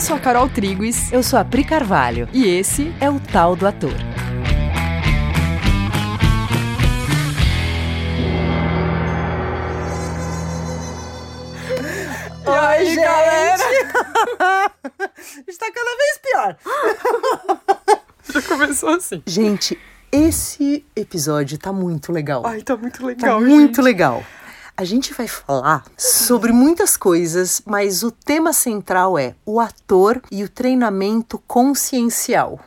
Eu 0.00 0.02
sou 0.02 0.16
a 0.16 0.18
Carol 0.18 0.48
Triguis. 0.48 1.12
Eu 1.12 1.22
sou 1.22 1.38
a 1.38 1.44
Pri 1.44 1.62
Carvalho. 1.62 2.26
E 2.32 2.46
esse 2.46 2.90
é 3.02 3.10
o 3.10 3.20
Tal 3.20 3.54
do 3.54 3.66
Ator. 3.66 3.92
Oi, 12.46 12.86
gente! 12.86 12.96
galera! 12.96 14.72
Está 15.46 15.66
cada 15.70 15.96
vez 15.98 16.18
pior. 16.22 16.56
Já 18.32 18.40
começou 18.40 18.94
assim. 18.94 19.22
Gente, 19.26 19.78
esse 20.10 20.82
episódio 20.96 21.58
tá 21.58 21.74
muito 21.74 22.10
legal. 22.10 22.46
Ai, 22.46 22.62
tá 22.62 22.74
muito 22.74 23.04
legal, 23.04 23.38
Tá 23.38 23.46
muito 23.46 23.82
legal. 23.82 24.24
A 24.80 24.84
gente 24.84 25.12
vai 25.12 25.28
falar 25.28 25.84
sobre 25.94 26.52
muitas 26.52 26.96
coisas, 26.96 27.60
mas 27.66 28.02
o 28.02 28.10
tema 28.10 28.50
central 28.50 29.18
é 29.18 29.34
o 29.44 29.60
ator 29.60 30.22
e 30.32 30.42
o 30.42 30.48
treinamento 30.48 31.38
consciencial. 31.46 32.58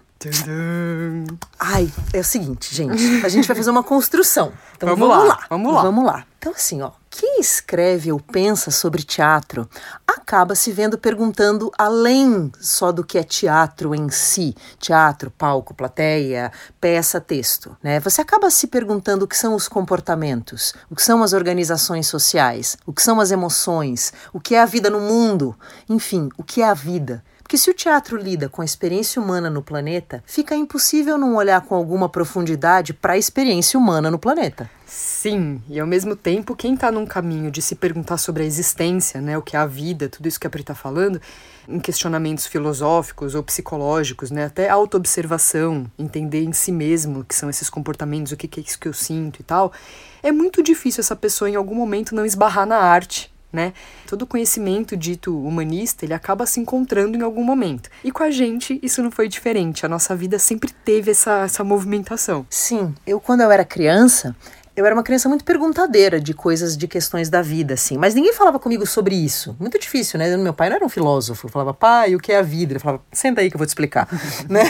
Ai, 1.60 1.92
é 2.14 2.20
o 2.20 2.24
seguinte, 2.24 2.76
gente. 2.76 3.26
A 3.26 3.30
gente 3.30 3.48
vai 3.48 3.58
fazer 3.58 3.72
uma 3.72 3.82
construção. 3.82 4.54
Então 4.78 4.90
vamos, 4.90 5.08
vamos 5.08 5.28
lá, 5.28 5.34
lá. 5.34 5.46
Vamos 5.50 5.74
lá. 5.74 5.82
Vamos 5.82 6.06
lá. 6.06 6.26
Então, 6.38 6.52
assim, 6.52 6.84
ó. 6.84 6.92
Quem 7.34 7.42
escreve 7.42 8.12
ou 8.12 8.20
pensa 8.20 8.70
sobre 8.70 9.02
teatro 9.02 9.68
acaba 10.06 10.54
se 10.54 10.72
vendo 10.72 11.00
perguntando 11.00 11.72
além 11.80 12.52
só 12.62 12.92
do 12.92 13.04
que 13.04 13.18
é 13.18 13.24
teatro 13.24 13.96
em 13.96 14.08
si, 14.10 14.56
teatro, 14.78 15.32
palco, 15.32 15.74
plateia, 15.74 16.52
peça, 16.80 17.20
texto, 17.20 17.76
né? 17.82 18.00
Você 18.02 18.22
acaba 18.22 18.52
se 18.52 18.68
perguntando 18.68 19.26
o 19.26 19.28
que 19.28 19.36
são 19.36 19.56
os 19.56 19.68
comportamentos, 19.68 20.76
o 20.92 20.96
que 20.96 21.02
são 21.02 21.24
as 21.24 21.34
organizações 21.34 22.06
sociais, 22.06 22.78
o 22.86 22.94
que 22.94 23.02
são 23.02 23.20
as 23.20 23.32
emoções, 23.32 24.14
o 24.32 24.40
que 24.40 24.54
é 24.54 24.62
a 24.62 24.68
vida 24.68 24.92
no 24.92 25.00
mundo, 25.00 25.58
enfim, 25.90 26.30
o 26.38 26.44
que 26.44 26.62
é 26.62 26.70
a 26.70 26.76
vida. 26.76 27.24
Porque 27.42 27.58
se 27.58 27.72
o 27.72 27.74
teatro 27.74 28.16
lida 28.16 28.48
com 28.48 28.62
a 28.62 28.66
experiência 28.66 29.20
humana 29.20 29.50
no 29.50 29.64
planeta, 29.64 30.24
fica 30.24 30.56
impossível 30.56 31.18
não 31.18 31.36
olhar 31.36 31.62
com 31.62 31.74
alguma 31.74 32.08
profundidade 32.08 32.94
para 32.94 33.14
a 33.14 33.18
experiência 33.18 33.80
humana 33.80 34.12
no 34.12 34.20
planeta. 34.20 34.70
Sim, 34.96 35.60
e 35.68 35.80
ao 35.80 35.88
mesmo 35.88 36.16
tempo, 36.16 36.56
quem 36.56 36.76
está 36.76 36.92
num 36.92 37.04
caminho 37.04 37.50
de 37.50 37.64
se 37.64 37.74
perguntar 37.74 38.18
sobre 38.18 38.44
a 38.44 38.46
existência, 38.46 39.20
né, 39.20 39.36
o 39.36 39.42
que 39.42 39.56
é 39.56 39.60
a 39.60 39.66
vida, 39.66 40.08
tudo 40.08 40.28
isso 40.28 40.40
que 40.40 40.46
a 40.46 40.50
Pri 40.52 40.62
está 40.62 40.76
falando, 40.76 41.20
em 41.68 41.80
questionamentos 41.80 42.46
filosóficos 42.46 43.34
ou 43.34 43.42
psicológicos, 43.42 44.30
né, 44.30 44.46
até 44.46 44.70
autoobservação, 44.70 45.92
entender 45.98 46.44
em 46.44 46.54
si 46.54 46.72
mesmo 46.72 47.22
o 47.22 47.24
que 47.24 47.34
são 47.34 47.50
esses 47.50 47.72
comportamentos, 47.72 48.34
o 48.34 48.38
que, 48.38 48.48
que 48.48 48.60
é 48.60 48.64
isso 48.64 48.78
que 48.78 48.88
eu 48.88 48.94
sinto 48.94 49.40
e 49.40 49.44
tal, 49.44 49.74
é 50.22 50.32
muito 50.32 50.62
difícil 50.62 51.02
essa 51.02 51.16
pessoa 51.16 51.50
em 51.50 51.56
algum 51.56 51.74
momento 51.74 52.14
não 52.14 52.24
esbarrar 52.24 52.68
na 52.68 52.78
arte, 52.78 53.34
né? 53.52 53.74
Todo 54.08 54.28
conhecimento 54.28 54.96
dito 54.96 55.36
humanista, 55.36 56.06
ele 56.06 56.14
acaba 56.14 56.46
se 56.46 56.60
encontrando 56.60 57.18
em 57.18 57.22
algum 57.22 57.44
momento. 57.44 57.90
E 58.04 58.12
com 58.12 58.24
a 58.24 58.32
gente, 58.32 58.80
isso 58.82 59.02
não 59.02 59.12
foi 59.12 59.28
diferente. 59.28 59.86
A 59.86 59.90
nossa 59.90 60.16
vida 60.16 60.40
sempre 60.40 60.72
teve 60.84 61.12
essa, 61.12 61.44
essa 61.44 61.64
movimentação. 61.64 62.46
Sim, 62.50 62.96
eu 63.06 63.20
quando 63.20 63.42
eu 63.42 63.52
era 63.52 63.64
criança, 63.64 64.36
eu 64.76 64.86
era 64.86 64.96
uma 64.96 65.04
criança 65.04 65.30
muito 65.30 65.44
perguntadeira 65.44 66.20
de 66.20 66.34
coisas, 66.34 66.76
de 66.76 66.88
questões 66.88 67.30
da 67.30 67.42
vida, 67.44 67.76
assim. 67.76 67.96
Mas 67.98 68.16
ninguém 68.16 68.34
falava 68.34 68.58
comigo 68.58 68.88
sobre 68.88 69.16
isso. 69.16 69.56
Muito 69.60 69.78
difícil, 69.78 70.18
né? 70.18 70.36
Meu 70.36 70.54
pai 70.54 70.70
não 70.70 70.78
era 70.78 70.86
um 70.86 70.90
filósofo. 70.90 71.46
Eu 71.46 71.52
falava, 71.52 71.74
pai, 71.74 72.16
o 72.16 72.20
que 72.20 72.32
é 72.32 72.40
a 72.40 72.42
vida? 72.42 72.74
Ele 72.74 72.80
falava, 72.80 73.04
senta 73.12 73.42
aí 73.42 73.50
que 73.50 73.56
eu 73.56 73.60
vou 73.60 73.68
te 73.68 73.70
explicar, 73.70 74.08
né? 74.50 74.64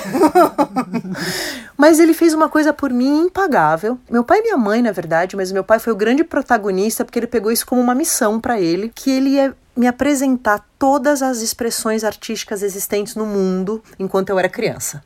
mas 1.78 2.00
ele 2.00 2.14
fez 2.14 2.34
uma 2.34 2.50
coisa 2.50 2.74
por 2.74 2.92
mim 2.92 3.22
impagável. 3.22 3.98
Meu 4.10 4.26
pai 4.26 4.40
e 4.40 4.42
minha 4.44 4.58
mãe, 4.58 4.82
na 4.82 4.92
verdade, 4.92 5.38
mas 5.38 5.52
meu 5.54 5.64
pai 5.64 5.80
foi 5.80 5.94
o 5.94 5.96
grande 5.96 6.24
protagonista 6.24 7.06
porque 7.06 7.20
ele 7.20 7.28
pegou 7.28 7.52
isso 7.52 7.66
como 7.66 7.82
uma 7.82 7.96
missão 7.96 8.42
para 8.42 8.60
ele, 8.60 8.92
que 8.94 9.10
ele 9.10 9.30
ia 9.32 9.56
me 9.76 9.88
apresentar 9.88 10.66
todas 10.78 11.22
as 11.22 11.42
expressões 11.42 12.04
artísticas 12.04 12.62
existentes 12.62 13.16
no 13.16 13.26
mundo 13.26 13.82
enquanto 13.98 14.30
eu 14.30 14.38
era 14.38 14.50
criança. 14.50 15.02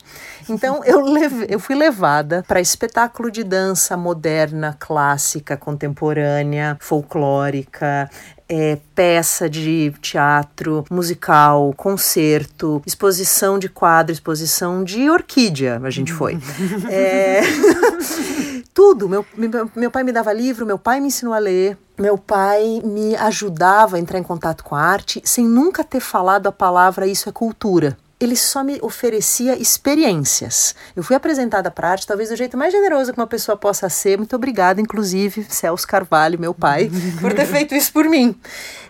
Então 0.50 0.84
eu, 0.86 1.02
leve, 1.02 1.46
eu 1.50 1.60
fui 1.60 1.76
levada 1.76 2.44
para 2.48 2.60
espetáculo 2.60 3.32
de 3.32 3.44
dança 3.44 3.96
moderna, 3.96 4.76
clássica, 4.78 5.56
contemporânea, 5.56 6.78
folclórica, 6.82 8.10
é, 8.50 8.78
peça 8.96 9.50
de 9.50 9.94
teatro, 10.02 10.86
musical, 10.90 11.74
concerto, 11.76 12.82
exposição 12.86 13.60
de 13.60 13.68
quadro, 13.68 14.14
exposição 14.14 14.84
de 14.84 15.10
orquídea, 15.10 15.82
a 15.84 15.90
gente 15.90 16.14
foi. 16.14 16.40
é... 16.90 17.42
Tudo. 18.74 19.10
Meu, 19.10 19.26
meu, 19.36 19.72
meu 19.76 19.92
pai 19.92 20.04
me 20.04 20.12
dava 20.12 20.32
livro, 20.32 20.66
meu 20.66 20.78
pai 20.78 21.00
me 21.00 21.08
ensinou 21.08 21.34
a 21.34 21.40
ler, 21.40 21.78
meu 21.98 22.18
pai 22.18 22.82
me 22.84 23.16
ajudava 23.16 23.96
a 23.96 24.00
entrar 24.00 24.20
em 24.20 24.24
contato 24.24 24.64
com 24.64 24.76
a 24.76 24.82
arte 24.82 25.22
sem 25.26 25.46
nunca 25.46 25.84
ter 25.84 26.00
falado 26.00 26.48
a 26.48 26.52
palavra 26.52 27.08
isso 27.08 27.30
é 27.30 27.32
cultura 27.32 27.98
ele 28.20 28.36
só 28.36 28.64
me 28.64 28.80
oferecia 28.82 29.56
experiências. 29.58 30.74
Eu 30.96 31.04
fui 31.04 31.16
apresentada 31.16 31.70
para 31.70 31.92
arte, 31.92 32.08
talvez 32.08 32.30
do 32.30 32.36
jeito 32.36 32.58
mais 32.58 32.74
generoso 32.74 33.14
que 33.14 33.20
uma 33.20 33.28
pessoa 33.28 33.56
possa 33.56 33.90
ser. 33.90 34.18
Muito 34.18 34.36
obrigada, 34.36 34.82
inclusive, 34.82 35.46
Celso 35.50 35.88
Carvalho, 35.88 36.40
meu 36.40 36.54
pai, 36.54 36.90
por 37.22 37.34
ter 37.34 37.46
feito 37.48 37.76
isso 37.76 37.94
por 37.94 38.06
mim. 38.06 38.36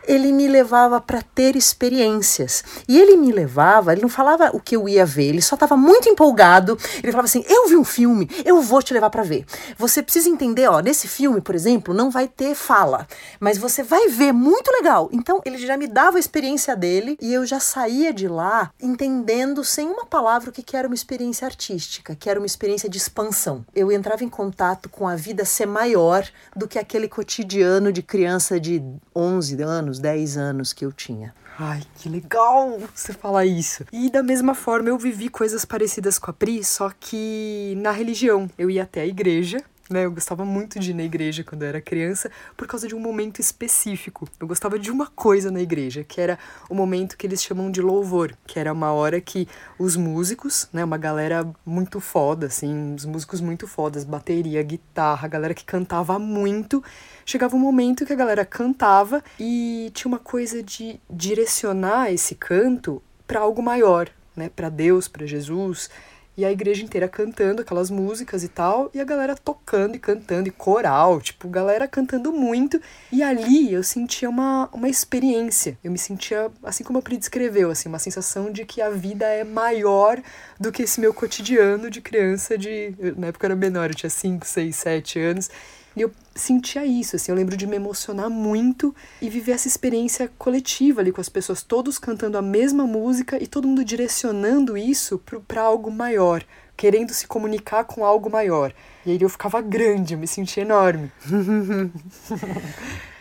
Ele 0.08 0.32
me 0.32 0.48
levava 0.48 1.02
para 1.02 1.22
ter 1.22 1.56
experiências. 1.56 2.64
E 2.88 3.00
ele 3.00 3.18
me 3.18 3.32
levava, 3.32 3.92
ele 3.92 4.02
não 4.02 4.10
falava 4.10 4.52
o 4.54 4.60
que 4.60 4.76
eu 4.76 4.88
ia 4.88 5.06
ver, 5.06 5.30
ele 5.30 5.42
só 5.42 5.56
estava 5.56 5.76
muito 5.76 6.10
empolgado. 6.10 6.78
Ele 6.98 7.12
falava 7.12 7.26
assim: 7.26 7.44
Eu 7.48 7.68
vi 7.68 7.76
um 7.76 7.84
filme, 7.84 8.30
eu 8.46 8.62
vou 8.62 8.82
te 8.82 8.94
levar 8.94 9.10
para 9.10 9.24
ver. 9.24 9.46
Você 9.78 10.02
precisa 10.02 10.30
entender, 10.30 10.68
ó, 10.68 10.80
nesse 10.80 11.08
filme, 11.08 11.42
por 11.42 11.56
exemplo, 11.56 11.94
não 11.94 12.10
vai 12.10 12.28
ter 12.28 12.56
fala, 12.56 13.08
mas 13.40 13.58
você 13.58 13.84
vai 13.84 14.08
ver, 14.08 14.32
muito 14.32 14.72
legal. 14.72 15.10
Então, 15.12 15.42
ele 15.46 15.58
já 15.58 15.78
me 15.78 15.88
dava 15.88 16.18
a 16.18 16.20
experiência 16.20 16.76
dele 16.76 17.18
e 17.22 17.34
eu 17.34 17.46
já 17.46 17.60
saía 17.60 18.14
de 18.14 18.28
lá 18.28 18.72
entendendo 18.82 19.64
sem 19.64 19.88
uma 19.88 20.06
palavra 20.06 20.50
o 20.50 20.54
que 20.54 20.76
era 20.76 20.88
uma 20.88 20.96
experiência 20.96 21.46
artística, 21.46 22.16
que 22.16 22.30
era 22.30 22.40
uma 22.40 22.46
experiência 22.46 22.90
de 22.90 22.98
expansão. 22.98 23.66
Eu 23.76 23.92
entrava 23.92 24.24
em 24.24 24.30
contato 24.30 24.90
com 24.90 25.08
a 25.08 25.16
vida 25.16 25.46
ser 25.46 25.66
maior 25.66 26.28
do 26.56 26.68
que 26.68 26.80
aquele 26.80 27.08
cotidiano 27.08 27.92
de 27.92 28.02
criança 28.02 28.60
de 28.60 28.84
11 29.16 29.62
anos, 29.62 29.97
10 30.00 30.38
anos 30.38 30.74
que 30.74 30.86
eu 30.86 30.92
tinha. 30.92 31.34
Ai, 31.60 31.82
que 31.96 32.08
legal 32.08 32.80
você 32.94 33.14
falar 33.14 33.46
isso. 33.46 33.84
E 33.92 34.12
da 34.12 34.22
mesma 34.22 34.54
forma 34.54 34.90
eu 34.90 34.98
vivi 34.98 35.28
coisas 35.28 35.66
parecidas 35.66 36.20
com 36.20 36.30
a 36.30 36.34
Pri, 36.34 36.64
só 36.64 36.92
que 37.00 37.74
na 37.78 37.92
religião. 37.92 38.48
Eu 38.58 38.70
ia 38.70 38.84
até 38.84 39.02
a 39.02 39.08
igreja, 39.08 39.64
né? 39.90 40.06
Eu 40.06 40.12
gostava 40.12 40.46
muito 40.46 40.80
de 40.80 40.92
ir 40.92 40.94
na 40.94 41.04
igreja 41.04 41.44
quando 41.44 41.64
eu 41.64 41.70
era 41.70 41.82
criança 41.82 42.32
por 42.56 42.68
causa 42.68 42.88
de 42.88 42.96
um 42.96 43.00
momento 43.00 43.40
específico. 43.40 44.28
Eu 44.40 44.48
gostava 44.48 44.78
de 44.78 44.92
uma 44.92 45.08
coisa 45.08 45.50
na 45.52 45.62
igreja, 45.62 46.04
que 46.04 46.20
era 46.20 46.38
o 46.70 46.76
momento 46.76 47.18
que 47.18 47.26
eles 47.26 47.42
chamam 47.42 47.72
de 47.72 47.82
louvor, 47.82 48.34
que 48.46 48.60
era 48.60 48.74
uma 48.74 48.92
hora 48.92 49.20
que 49.22 49.48
os 49.80 49.96
músicos, 49.96 50.68
né, 50.72 50.84
uma 50.84 50.98
galera 50.98 51.48
muito 51.66 52.00
foda, 52.00 52.48
assim, 52.48 52.96
os 52.96 53.06
músicos 53.06 53.42
muito 53.42 53.68
fodas, 53.68 54.04
bateria, 54.04 54.62
guitarra, 54.64 55.26
a 55.26 55.30
galera 55.30 55.54
que 55.54 55.66
cantava 55.66 56.20
muito, 56.20 56.84
chegava 57.26 57.56
um 57.56 57.60
momento 57.60 58.06
que 58.06 58.14
a 58.14 58.18
galera 58.18 58.46
cantava 58.46 59.24
e 59.40 59.92
tinha 59.94 60.10
uma 60.10 60.20
coisa 60.20 60.62
de 60.62 61.00
direcionar 61.10 62.12
esse 62.12 62.36
canto 62.36 63.02
para 63.26 63.40
algo 63.40 63.62
maior, 63.62 64.10
né, 64.36 64.50
para 64.50 64.70
Deus, 64.70 65.08
para 65.08 65.26
Jesus 65.26 65.90
e 66.38 66.46
a 66.46 66.52
igreja 66.52 66.84
inteira 66.84 67.08
cantando 67.08 67.64
aquelas 67.64 67.90
músicas 67.90 68.44
e 68.44 68.48
tal, 68.48 68.92
e 68.94 69.02
a 69.02 69.04
galera 69.04 69.36
tocando 69.36 69.96
e 69.96 70.00
cantando, 70.00 70.48
e 70.48 70.52
coral, 70.52 71.20
tipo, 71.20 71.50
galera 71.50 71.88
cantando 71.88 72.32
muito. 72.32 72.80
E 73.12 73.24
ali 73.24 73.74
eu 73.74 73.82
sentia 73.82 74.30
uma, 74.30 74.70
uma 74.72 74.88
experiência. 74.88 75.76
Eu 75.84 75.92
me 75.92 75.98
sentia, 75.98 76.52
assim 76.62 76.84
como 76.84 77.00
a 77.00 77.02
Pri 77.02 77.18
descreveu, 77.18 77.72
assim, 77.72 77.90
uma 77.90 77.98
sensação 77.98 78.52
de 78.52 78.66
que 78.66 78.82
a 78.82 78.92
vida 78.92 79.26
é 79.26 79.44
maior 79.44 80.22
do 80.60 80.72
que 80.72 80.84
esse 80.84 81.00
meu 81.02 81.12
cotidiano 81.12 81.90
de 81.90 82.02
criança 82.02 82.56
de. 82.56 82.94
Na 83.18 83.28
época 83.28 83.46
eu 83.46 83.52
era 83.52 83.56
menor, 83.56 83.90
eu 83.90 83.96
tinha 83.96 84.10
5, 84.10 84.46
6, 84.46 84.76
7 84.76 85.20
anos. 85.20 85.50
E 85.98 86.02
eu 86.02 86.12
sentia 86.36 86.86
isso, 86.86 87.16
assim, 87.16 87.32
eu 87.32 87.36
lembro 87.36 87.58
de 87.58 87.66
me 87.66 87.76
emocionar 87.76 88.30
muito 88.30 88.96
e 89.20 89.32
viver 89.32 89.54
essa 89.54 89.68
experiência 89.68 90.32
coletiva 90.38 91.02
ali 91.02 91.12
com 91.12 91.20
as 91.20 91.28
pessoas, 91.28 91.64
todos 91.64 91.98
cantando 91.98 92.38
a 92.38 92.42
mesma 92.42 92.86
música 92.86 93.42
e 93.42 93.48
todo 93.48 93.68
mundo 93.68 93.84
direcionando 93.84 94.78
isso 94.78 95.20
para 95.48 95.64
algo 95.64 95.90
maior, 95.90 96.44
querendo 96.76 97.16
se 97.16 97.26
comunicar 97.26 97.84
com 97.86 98.06
algo 98.06 98.30
maior. 98.30 98.72
E 99.08 99.12
aí 99.12 99.18
eu 99.22 99.30
ficava 99.30 99.62
grande, 99.62 100.16
eu 100.16 100.20
me 100.20 100.28
sentia 100.28 100.64
enorme. 100.64 101.10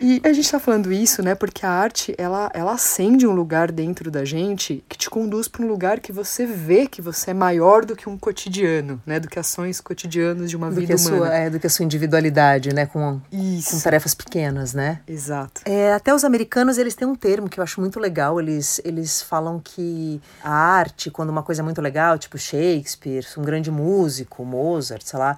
e 0.00 0.21
a 0.25 0.33
gente 0.33 0.50
tá 0.50 0.59
falando 0.59 0.93
isso, 0.93 1.23
né, 1.23 1.37
porque 1.37 1.65
a 1.65 1.71
arte, 1.71 2.12
ela, 2.19 2.50
ela 2.53 2.73
acende 2.73 3.25
um 3.25 3.31
lugar 3.31 3.71
dentro 3.71 4.11
da 4.11 4.25
gente 4.25 4.85
que 4.88 4.99
te 4.99 5.09
conduz 5.09 5.47
para 5.47 5.62
um 5.62 5.69
lugar 5.69 6.00
que 6.00 6.11
você 6.11 6.44
vê 6.44 6.88
que 6.88 7.00
você 7.00 7.31
é 7.31 7.35
maior 7.35 7.85
do 7.85 7.94
que 7.94 8.09
um 8.09 8.19
cotidiano, 8.19 9.00
né, 9.06 9.21
do 9.21 9.29
que 9.29 9.38
ações 9.38 9.81
cotidianas 9.81 10.50
de 10.50 10.56
uma 10.56 10.71
do 10.71 10.75
vida 10.75 10.97
humana. 10.97 11.17
Sua, 11.19 11.29
é, 11.33 11.49
do 11.49 11.61
que 11.61 11.69
a 11.69 11.71
sua 11.71 11.85
individualidade, 11.85 12.75
né, 12.75 12.87
com, 12.87 13.21
com 13.31 13.81
tarefas 13.81 14.12
pequenas, 14.12 14.75
né? 14.75 15.03
Exato. 15.06 15.61
É, 15.65 15.93
até 15.93 16.12
os 16.12 16.25
americanos, 16.25 16.79
eles 16.79 16.97
têm 16.97 17.06
um 17.06 17.15
termo 17.15 17.49
que 17.49 17.61
eu 17.61 17.62
acho 17.62 17.81
muito 17.81 18.00
legal, 18.00 18.41
eles, 18.41 18.81
eles 18.85 19.23
falam 19.23 19.61
que 19.62 20.21
a 20.43 20.50
arte, 20.50 21.12
quando 21.12 21.31
uma 21.31 21.44
coisa 21.44 21.62
é 21.62 21.65
muito 21.65 21.81
legal, 21.81 22.19
tipo 22.19 22.37
Shakespeare, 22.37 23.25
um 23.38 23.43
grande 23.43 23.71
músico, 23.71 24.44
Mozart, 24.44 25.05
sei 25.05 25.21
lá, 25.21 25.37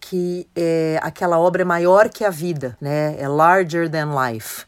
que 0.00 0.48
é, 0.54 0.98
aquela 1.02 1.38
obra 1.38 1.62
é 1.62 1.64
maior 1.64 2.08
que 2.08 2.24
a 2.24 2.30
vida, 2.30 2.76
né? 2.80 3.16
É 3.18 3.28
larger 3.28 3.90
than 3.90 4.10
life. 4.14 4.64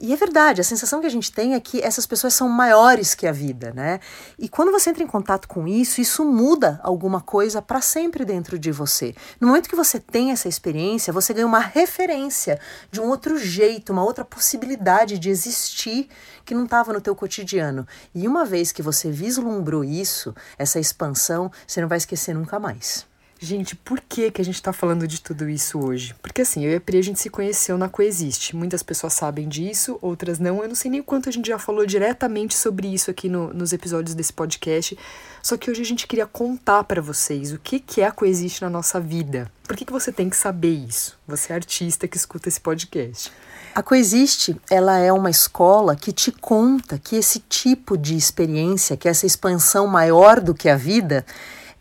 E 0.00 0.12
é 0.12 0.16
verdade, 0.16 0.60
a 0.60 0.64
sensação 0.64 1.00
que 1.00 1.06
a 1.06 1.10
gente 1.10 1.32
tem 1.32 1.54
é 1.54 1.60
que 1.60 1.80
essas 1.80 2.04
pessoas 2.04 2.34
são 2.34 2.48
maiores 2.48 3.14
que 3.14 3.26
a 3.26 3.32
vida, 3.32 3.72
né? 3.72 4.00
E 4.38 4.48
quando 4.48 4.72
você 4.72 4.90
entra 4.90 5.04
em 5.04 5.06
contato 5.06 5.48
com 5.48 5.68
isso, 5.68 6.00
isso 6.00 6.24
muda 6.24 6.80
alguma 6.82 7.20
coisa 7.20 7.62
para 7.62 7.80
sempre 7.80 8.24
dentro 8.24 8.58
de 8.58 8.72
você. 8.72 9.14
No 9.40 9.46
momento 9.46 9.68
que 9.68 9.74
você 9.76 10.00
tem 10.00 10.32
essa 10.32 10.48
experiência, 10.48 11.12
você 11.12 11.32
ganha 11.32 11.46
uma 11.46 11.60
referência 11.60 12.60
de 12.90 13.00
um 13.00 13.08
outro 13.08 13.38
jeito, 13.38 13.92
uma 13.92 14.04
outra 14.04 14.24
possibilidade 14.24 15.18
de 15.18 15.30
existir 15.30 16.08
que 16.44 16.54
não 16.54 16.64
estava 16.64 16.92
no 16.92 17.00
teu 17.00 17.14
cotidiano. 17.14 17.86
E 18.14 18.26
uma 18.26 18.44
vez 18.44 18.72
que 18.72 18.82
você 18.82 19.10
vislumbrou 19.10 19.84
isso, 19.84 20.34
essa 20.58 20.80
expansão, 20.80 21.50
você 21.66 21.80
não 21.80 21.88
vai 21.88 21.98
esquecer 21.98 22.34
nunca 22.34 22.58
mais. 22.58 23.06
Gente, 23.44 23.76
por 23.76 24.00
que, 24.00 24.30
que 24.30 24.40
a 24.40 24.44
gente 24.44 24.54
está 24.54 24.72
falando 24.72 25.06
de 25.06 25.20
tudo 25.20 25.46
isso 25.46 25.78
hoje? 25.78 26.14
Porque 26.22 26.40
assim, 26.40 26.64
eu 26.64 26.70
e 26.70 26.76
a 26.76 26.80
Pri, 26.80 26.96
a 26.96 27.02
gente 27.02 27.20
se 27.20 27.28
conheceu 27.28 27.76
na 27.76 27.90
Coexiste. 27.90 28.56
Muitas 28.56 28.82
pessoas 28.82 29.12
sabem 29.12 29.46
disso, 29.46 29.98
outras 30.00 30.38
não. 30.38 30.62
Eu 30.62 30.68
não 30.68 30.74
sei 30.74 30.90
nem 30.90 31.00
o 31.00 31.04
quanto 31.04 31.28
a 31.28 31.32
gente 31.32 31.48
já 31.48 31.58
falou 31.58 31.84
diretamente 31.84 32.56
sobre 32.56 32.88
isso 32.88 33.10
aqui 33.10 33.28
no, 33.28 33.52
nos 33.52 33.74
episódios 33.74 34.14
desse 34.14 34.32
podcast. 34.32 34.98
Só 35.42 35.58
que 35.58 35.70
hoje 35.70 35.82
a 35.82 35.84
gente 35.84 36.06
queria 36.06 36.24
contar 36.24 36.84
para 36.84 37.02
vocês 37.02 37.52
o 37.52 37.58
que, 37.58 37.78
que 37.78 38.00
é 38.00 38.06
a 38.06 38.10
Coexiste 38.10 38.62
na 38.62 38.70
nossa 38.70 38.98
vida. 38.98 39.52
Por 39.64 39.76
que, 39.76 39.84
que 39.84 39.92
você 39.92 40.10
tem 40.10 40.30
que 40.30 40.38
saber 40.38 40.72
isso? 40.72 41.18
Você 41.28 41.52
é 41.52 41.56
artista 41.56 42.08
que 42.08 42.16
escuta 42.16 42.48
esse 42.48 42.62
podcast. 42.62 43.30
A 43.74 43.82
Coexiste, 43.82 44.58
ela 44.70 44.96
é 44.96 45.12
uma 45.12 45.28
escola 45.28 45.94
que 45.94 46.12
te 46.12 46.32
conta 46.32 46.98
que 46.98 47.14
esse 47.14 47.40
tipo 47.40 47.98
de 47.98 48.16
experiência, 48.16 48.96
que 48.96 49.06
essa 49.06 49.26
expansão 49.26 49.86
maior 49.86 50.40
do 50.40 50.54
que 50.54 50.70
a 50.70 50.76
vida, 50.76 51.26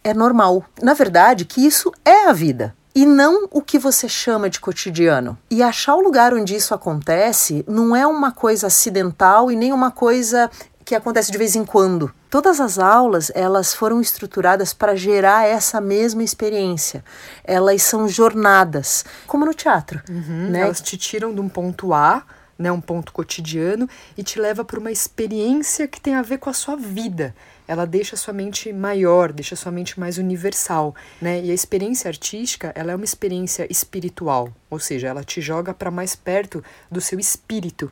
é 0.04 0.14
normal. 0.14 0.64
Na 0.82 0.94
verdade, 0.94 1.46
que 1.46 1.66
isso 1.66 1.92
é 2.04 2.28
a 2.28 2.34
vida 2.34 2.76
e 2.96 3.06
não 3.06 3.48
o 3.52 3.62
que 3.62 3.80
você 3.80 4.08
chama 4.08 4.50
de 4.50 4.60
cotidiano. 4.60 5.38
E 5.50 5.64
achar 5.64 5.96
o 5.96 6.02
lugar 6.02 6.34
onde 6.34 6.56
isso 6.56 6.74
acontece 6.74 7.66
não 7.68 7.96
é 7.96 8.06
uma 8.06 8.32
coisa 8.32 8.68
acidental 8.68 9.52
e 9.52 9.56
nem 9.56 9.74
uma 9.74 9.92
coisa 9.92 10.50
que 10.86 10.94
acontece 10.94 11.32
de 11.32 11.38
vez 11.38 11.56
em 11.56 11.64
quando. 11.64 12.12
Todas 12.30 12.60
as 12.60 12.78
aulas, 12.78 13.32
elas 13.34 13.74
foram 13.74 14.02
estruturadas 14.02 14.74
para 14.74 14.96
gerar 14.96 15.48
essa 15.48 15.80
mesma 15.80 16.24
experiência. 16.24 17.04
Elas 17.44 17.84
são 17.84 18.08
jornadas, 18.08 19.06
como 19.26 19.46
no 19.46 19.54
teatro. 19.54 20.02
Uhum, 20.10 20.50
né? 20.50 20.62
Elas 20.62 20.82
te 20.82 20.98
tiram 20.98 21.34
de 21.34 21.40
um 21.40 21.48
ponto 21.48 21.94
A 21.94 22.24
né, 22.58 22.72
um 22.72 22.82
ponto 22.82 23.12
cotidiano 23.12 23.88
e 24.18 24.24
te 24.24 24.40
leva 24.40 24.64
para 24.64 24.80
uma 24.80 24.92
experiência 24.92 25.88
que 25.88 26.00
tem 26.00 26.16
a 26.16 26.22
ver 26.22 26.38
com 26.38 26.50
a 26.50 26.54
sua 26.54 26.76
vida. 26.76 27.36
Ela 27.68 27.86
deixa 27.86 28.16
a 28.16 28.18
sua 28.18 28.34
mente 28.34 28.72
maior, 28.74 29.32
deixa 29.32 29.56
a 29.56 29.58
sua 29.58 29.72
mente 29.72 30.00
mais 30.00 30.18
universal, 30.18 30.94
né? 31.22 31.42
E 31.42 31.50
a 31.50 31.54
experiência 31.54 32.10
artística, 32.10 32.72
ela 32.76 32.92
é 32.92 32.96
uma 32.96 33.06
experiência 33.06 33.66
espiritual, 33.70 34.54
ou 34.70 34.80
seja, 34.80 35.08
ela 35.08 35.24
te 35.24 35.40
joga 35.40 35.74
para 35.74 35.90
mais 35.90 36.16
perto 36.16 36.64
do 36.92 37.00
seu 37.00 37.20
espírito. 37.20 37.92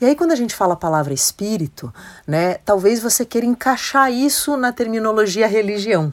E 0.00 0.06
aí, 0.06 0.16
quando 0.16 0.32
a 0.32 0.36
gente 0.36 0.54
fala 0.54 0.72
a 0.72 0.78
palavra 0.78 1.12
espírito, 1.12 1.92
né, 2.26 2.54
talvez 2.64 3.02
você 3.02 3.22
queira 3.22 3.46
encaixar 3.46 4.10
isso 4.10 4.56
na 4.56 4.72
terminologia 4.72 5.46
religião 5.46 6.10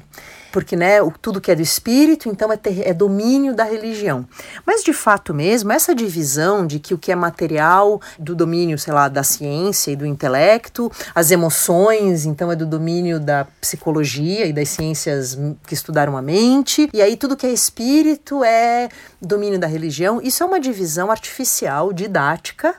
porque 0.51 0.75
né, 0.75 1.01
o, 1.01 1.11
tudo 1.11 1.41
que 1.41 1.51
é 1.51 1.55
do 1.55 1.61
espírito, 1.61 2.29
então 2.29 2.51
é, 2.51 2.57
ter, 2.57 2.87
é 2.87 2.93
domínio 2.93 3.53
da 3.53 3.63
religião. 3.63 4.27
Mas 4.65 4.83
de 4.83 4.93
fato 4.93 5.33
mesmo, 5.33 5.71
essa 5.71 5.93
divisão 5.93 6.65
de 6.65 6.79
que 6.79 6.93
o 6.93 6.97
que 6.97 7.11
é 7.11 7.15
material, 7.15 8.01
do 8.17 8.35
domínio, 8.35 8.77
sei 8.77 8.93
lá, 8.93 9.07
da 9.07 9.23
ciência 9.23 9.91
e 9.91 9.95
do 9.95 10.05
intelecto, 10.05 10.91
as 11.13 11.31
emoções, 11.31 12.25
então 12.25 12.51
é 12.51 12.55
do 12.55 12.65
domínio 12.65 13.19
da 13.19 13.45
psicologia 13.59 14.45
e 14.45 14.53
das 14.53 14.69
ciências 14.69 15.37
que 15.65 15.73
estudaram 15.73 16.17
a 16.17 16.21
mente, 16.21 16.89
e 16.93 17.01
aí 17.01 17.15
tudo 17.15 17.35
que 17.35 17.45
é 17.45 17.51
espírito 17.51 18.43
é 18.43 18.89
domínio 19.21 19.59
da 19.59 19.67
religião. 19.67 20.21
Isso 20.21 20.43
é 20.43 20.45
uma 20.45 20.59
divisão 20.59 21.11
artificial, 21.11 21.91
didática, 21.91 22.75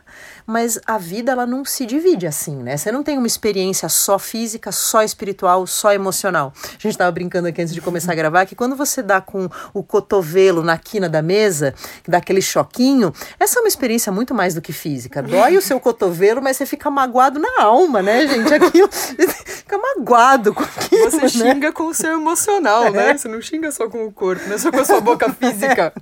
mas 0.49 0.81
a 0.87 0.97
vida 0.97 1.31
ela 1.31 1.47
não 1.47 1.63
se 1.63 1.85
divide 1.85 2.27
assim, 2.27 2.57
né? 2.57 2.75
Você 2.75 2.91
não 2.91 3.03
tem 3.03 3.19
uma 3.19 3.27
experiência 3.27 3.87
só 3.87 4.19
física, 4.19 4.73
só 4.73 5.03
espiritual, 5.03 5.67
só 5.67 5.93
emocional. 5.93 6.55
A 6.65 6.71
gente 6.81 6.93
estava 6.93 7.13
brincando 7.13 7.49
aqui 7.49 7.61
antes 7.61 7.75
de 7.75 7.83
começar 7.83 8.13
a 8.13 8.15
gravar 8.15 8.47
que 8.47 8.55
quando 8.55 8.75
você 8.75 9.03
dá 9.03 9.21
com 9.21 9.47
o 9.75 9.83
cotovelo 9.83 10.63
na 10.63 10.79
quina 10.79 11.07
da 11.07 11.21
mesa, 11.21 11.75
que 12.03 12.11
dá 12.11 12.17
aquele 12.17 12.41
choquinho, 12.41 13.13
essa 13.39 13.59
é 13.59 13.61
uma 13.61 13.69
experiência 13.69 14.11
muito 14.11 14.35
mais 14.35 14.55
do 14.55 14.63
que 14.63 14.73
física. 14.73 15.23
Dói 15.23 15.55
o 15.59 15.61
seu 15.61 15.79
cotovelo, 15.79 16.41
mas 16.41 16.57
você 16.57 16.65
fica 16.65 16.91
magoado 16.91 17.39
na 17.39 17.63
alma, 17.63 18.01
né, 18.01 18.27
gente? 18.27 18.55
Aquilo 18.55 18.89
fica 18.91 19.77
magoado 19.77 20.55
com 20.55 20.63
aquilo. 20.63 21.11
Você 21.11 21.21
né? 21.21 21.29
xinga 21.29 21.73
com 21.73 21.89
o 21.89 21.95
seu 21.95 22.13
emocional, 22.13 22.85
é. 22.85 22.91
né? 22.91 23.19
Você 23.19 23.29
não 23.29 23.43
xinga 23.43 23.71
só 23.71 23.87
com 23.87 24.07
o 24.07 24.11
corpo, 24.11 24.43
não 24.47 24.55
é 24.55 24.59
só 24.59 24.73
com 24.73 24.81
a 24.81 24.85
sua 24.87 25.03
boca 25.03 25.29
física. 25.39 25.93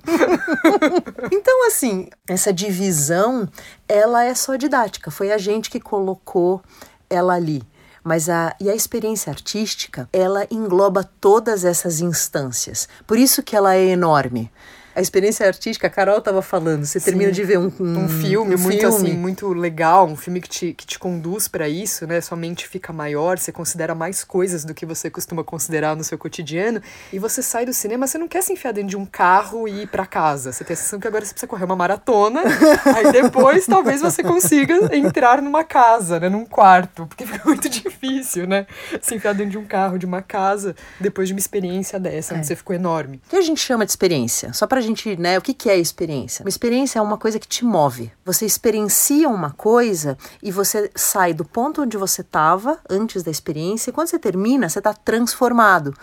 então, 1.33 1.67
assim, 1.67 2.07
essa 2.29 2.53
divisão, 2.53 3.49
ela 3.89 4.23
é 4.23 4.36
só 4.37 4.55
didática. 4.55 5.11
Foi 5.11 5.31
a 5.31 5.37
gente 5.37 5.69
que 5.69 5.79
colocou 5.79 6.61
ela 7.09 7.33
ali. 7.33 7.61
Mas 8.03 8.29
a, 8.29 8.55
e 8.61 8.69
a 8.69 8.75
experiência 8.75 9.29
artística, 9.29 10.07
ela 10.13 10.47
engloba 10.49 11.03
todas 11.03 11.65
essas 11.65 11.99
instâncias. 11.99 12.87
Por 13.05 13.17
isso 13.17 13.43
que 13.43 13.55
ela 13.55 13.75
é 13.75 13.87
enorme 13.87 14.49
a 14.97 15.01
experiência 15.01 15.45
artística, 15.45 15.85
a 15.85 15.89
Carol 15.91 16.17
estava 16.17 16.41
falando, 16.41 16.83
você 16.83 16.99
Sim. 16.99 17.05
termina 17.05 17.31
de 17.31 17.43
ver 17.43 17.59
um, 17.59 17.71
um, 17.79 18.05
um 18.05 18.09
filme 18.09 18.55
um 18.55 18.57
muito 18.57 18.79
filme. 18.79 18.95
assim, 18.95 19.13
muito 19.13 19.53
legal, 19.53 20.07
um 20.07 20.15
filme 20.15 20.41
que 20.41 20.49
te, 20.49 20.73
que 20.73 20.87
te 20.87 20.97
conduz 20.97 21.47
para 21.47 21.69
isso, 21.69 22.07
né? 22.07 22.19
Sua 22.19 22.35
mente 22.35 22.67
fica 22.67 22.91
maior, 22.91 23.37
você 23.37 23.51
considera 23.51 23.93
mais 23.93 24.23
coisas 24.23 24.65
do 24.65 24.73
que 24.73 24.87
você 24.87 25.07
costuma 25.07 25.43
considerar 25.43 25.95
no 25.95 26.03
seu 26.03 26.17
cotidiano, 26.17 26.81
e 27.13 27.19
você 27.19 27.43
sai 27.43 27.63
do 27.63 27.73
cinema, 27.73 28.07
você 28.07 28.17
não 28.17 28.27
quer 28.27 28.41
se 28.41 28.51
enfiar 28.51 28.71
dentro 28.71 28.89
de 28.89 28.97
um 28.97 29.05
carro 29.05 29.67
e 29.67 29.83
ir 29.83 29.87
para 29.87 30.03
casa. 30.03 30.51
Você 30.51 30.63
tem 30.63 30.73
a 30.73 30.77
sensação 30.77 30.99
que 30.99 31.07
agora 31.07 31.23
você 31.23 31.31
precisa 31.31 31.47
correr 31.47 31.65
uma 31.65 31.75
maratona, 31.75 32.41
aí 32.95 33.11
depois 33.11 33.67
talvez 33.67 34.01
você 34.01 34.23
consiga 34.23 34.95
entrar 34.95 35.43
numa 35.43 35.63
casa, 35.63 36.19
né, 36.19 36.27
num 36.27 36.43
quarto, 36.43 37.05
porque 37.05 37.23
fica 37.23 37.47
muito 37.47 37.69
difícil, 37.69 38.47
né? 38.47 38.65
Se 38.99 39.13
enfiar 39.13 39.33
dentro 39.33 39.51
de 39.51 39.57
um 39.59 39.65
carro, 39.65 39.99
de 39.99 40.07
uma 40.07 40.23
casa, 40.23 40.75
depois 40.99 41.27
de 41.27 41.35
uma 41.35 41.39
experiência 41.39 41.99
dessa, 41.99 42.33
é. 42.33 42.37
onde 42.37 42.47
você 42.47 42.55
ficou 42.55 42.75
enorme. 42.75 43.21
O 43.27 43.29
que 43.29 43.35
a 43.35 43.41
gente 43.41 43.61
chama 43.61 43.85
de 43.85 43.91
experiência? 43.91 44.51
Só 44.53 44.65
pra 44.65 44.86
gente, 44.87 45.15
né, 45.17 45.37
o 45.37 45.41
que, 45.41 45.53
que 45.53 45.69
é 45.69 45.77
experiência? 45.77 46.43
Uma 46.43 46.49
experiência 46.49 46.99
é 46.99 47.01
uma 47.01 47.17
coisa 47.17 47.39
que 47.39 47.47
te 47.47 47.63
move. 47.63 48.11
Você 48.25 48.45
experiencia 48.45 49.29
uma 49.29 49.51
coisa 49.51 50.17
e 50.41 50.51
você 50.51 50.89
sai 50.95 51.33
do 51.33 51.45
ponto 51.45 51.81
onde 51.81 51.97
você 51.97 52.21
estava 52.21 52.79
antes 52.89 53.23
da 53.23 53.31
experiência 53.31 53.89
e 53.89 53.93
quando 53.93 54.07
você 54.07 54.17
termina, 54.19 54.69
você 54.69 54.79
está 54.79 54.93
transformado. 54.93 55.93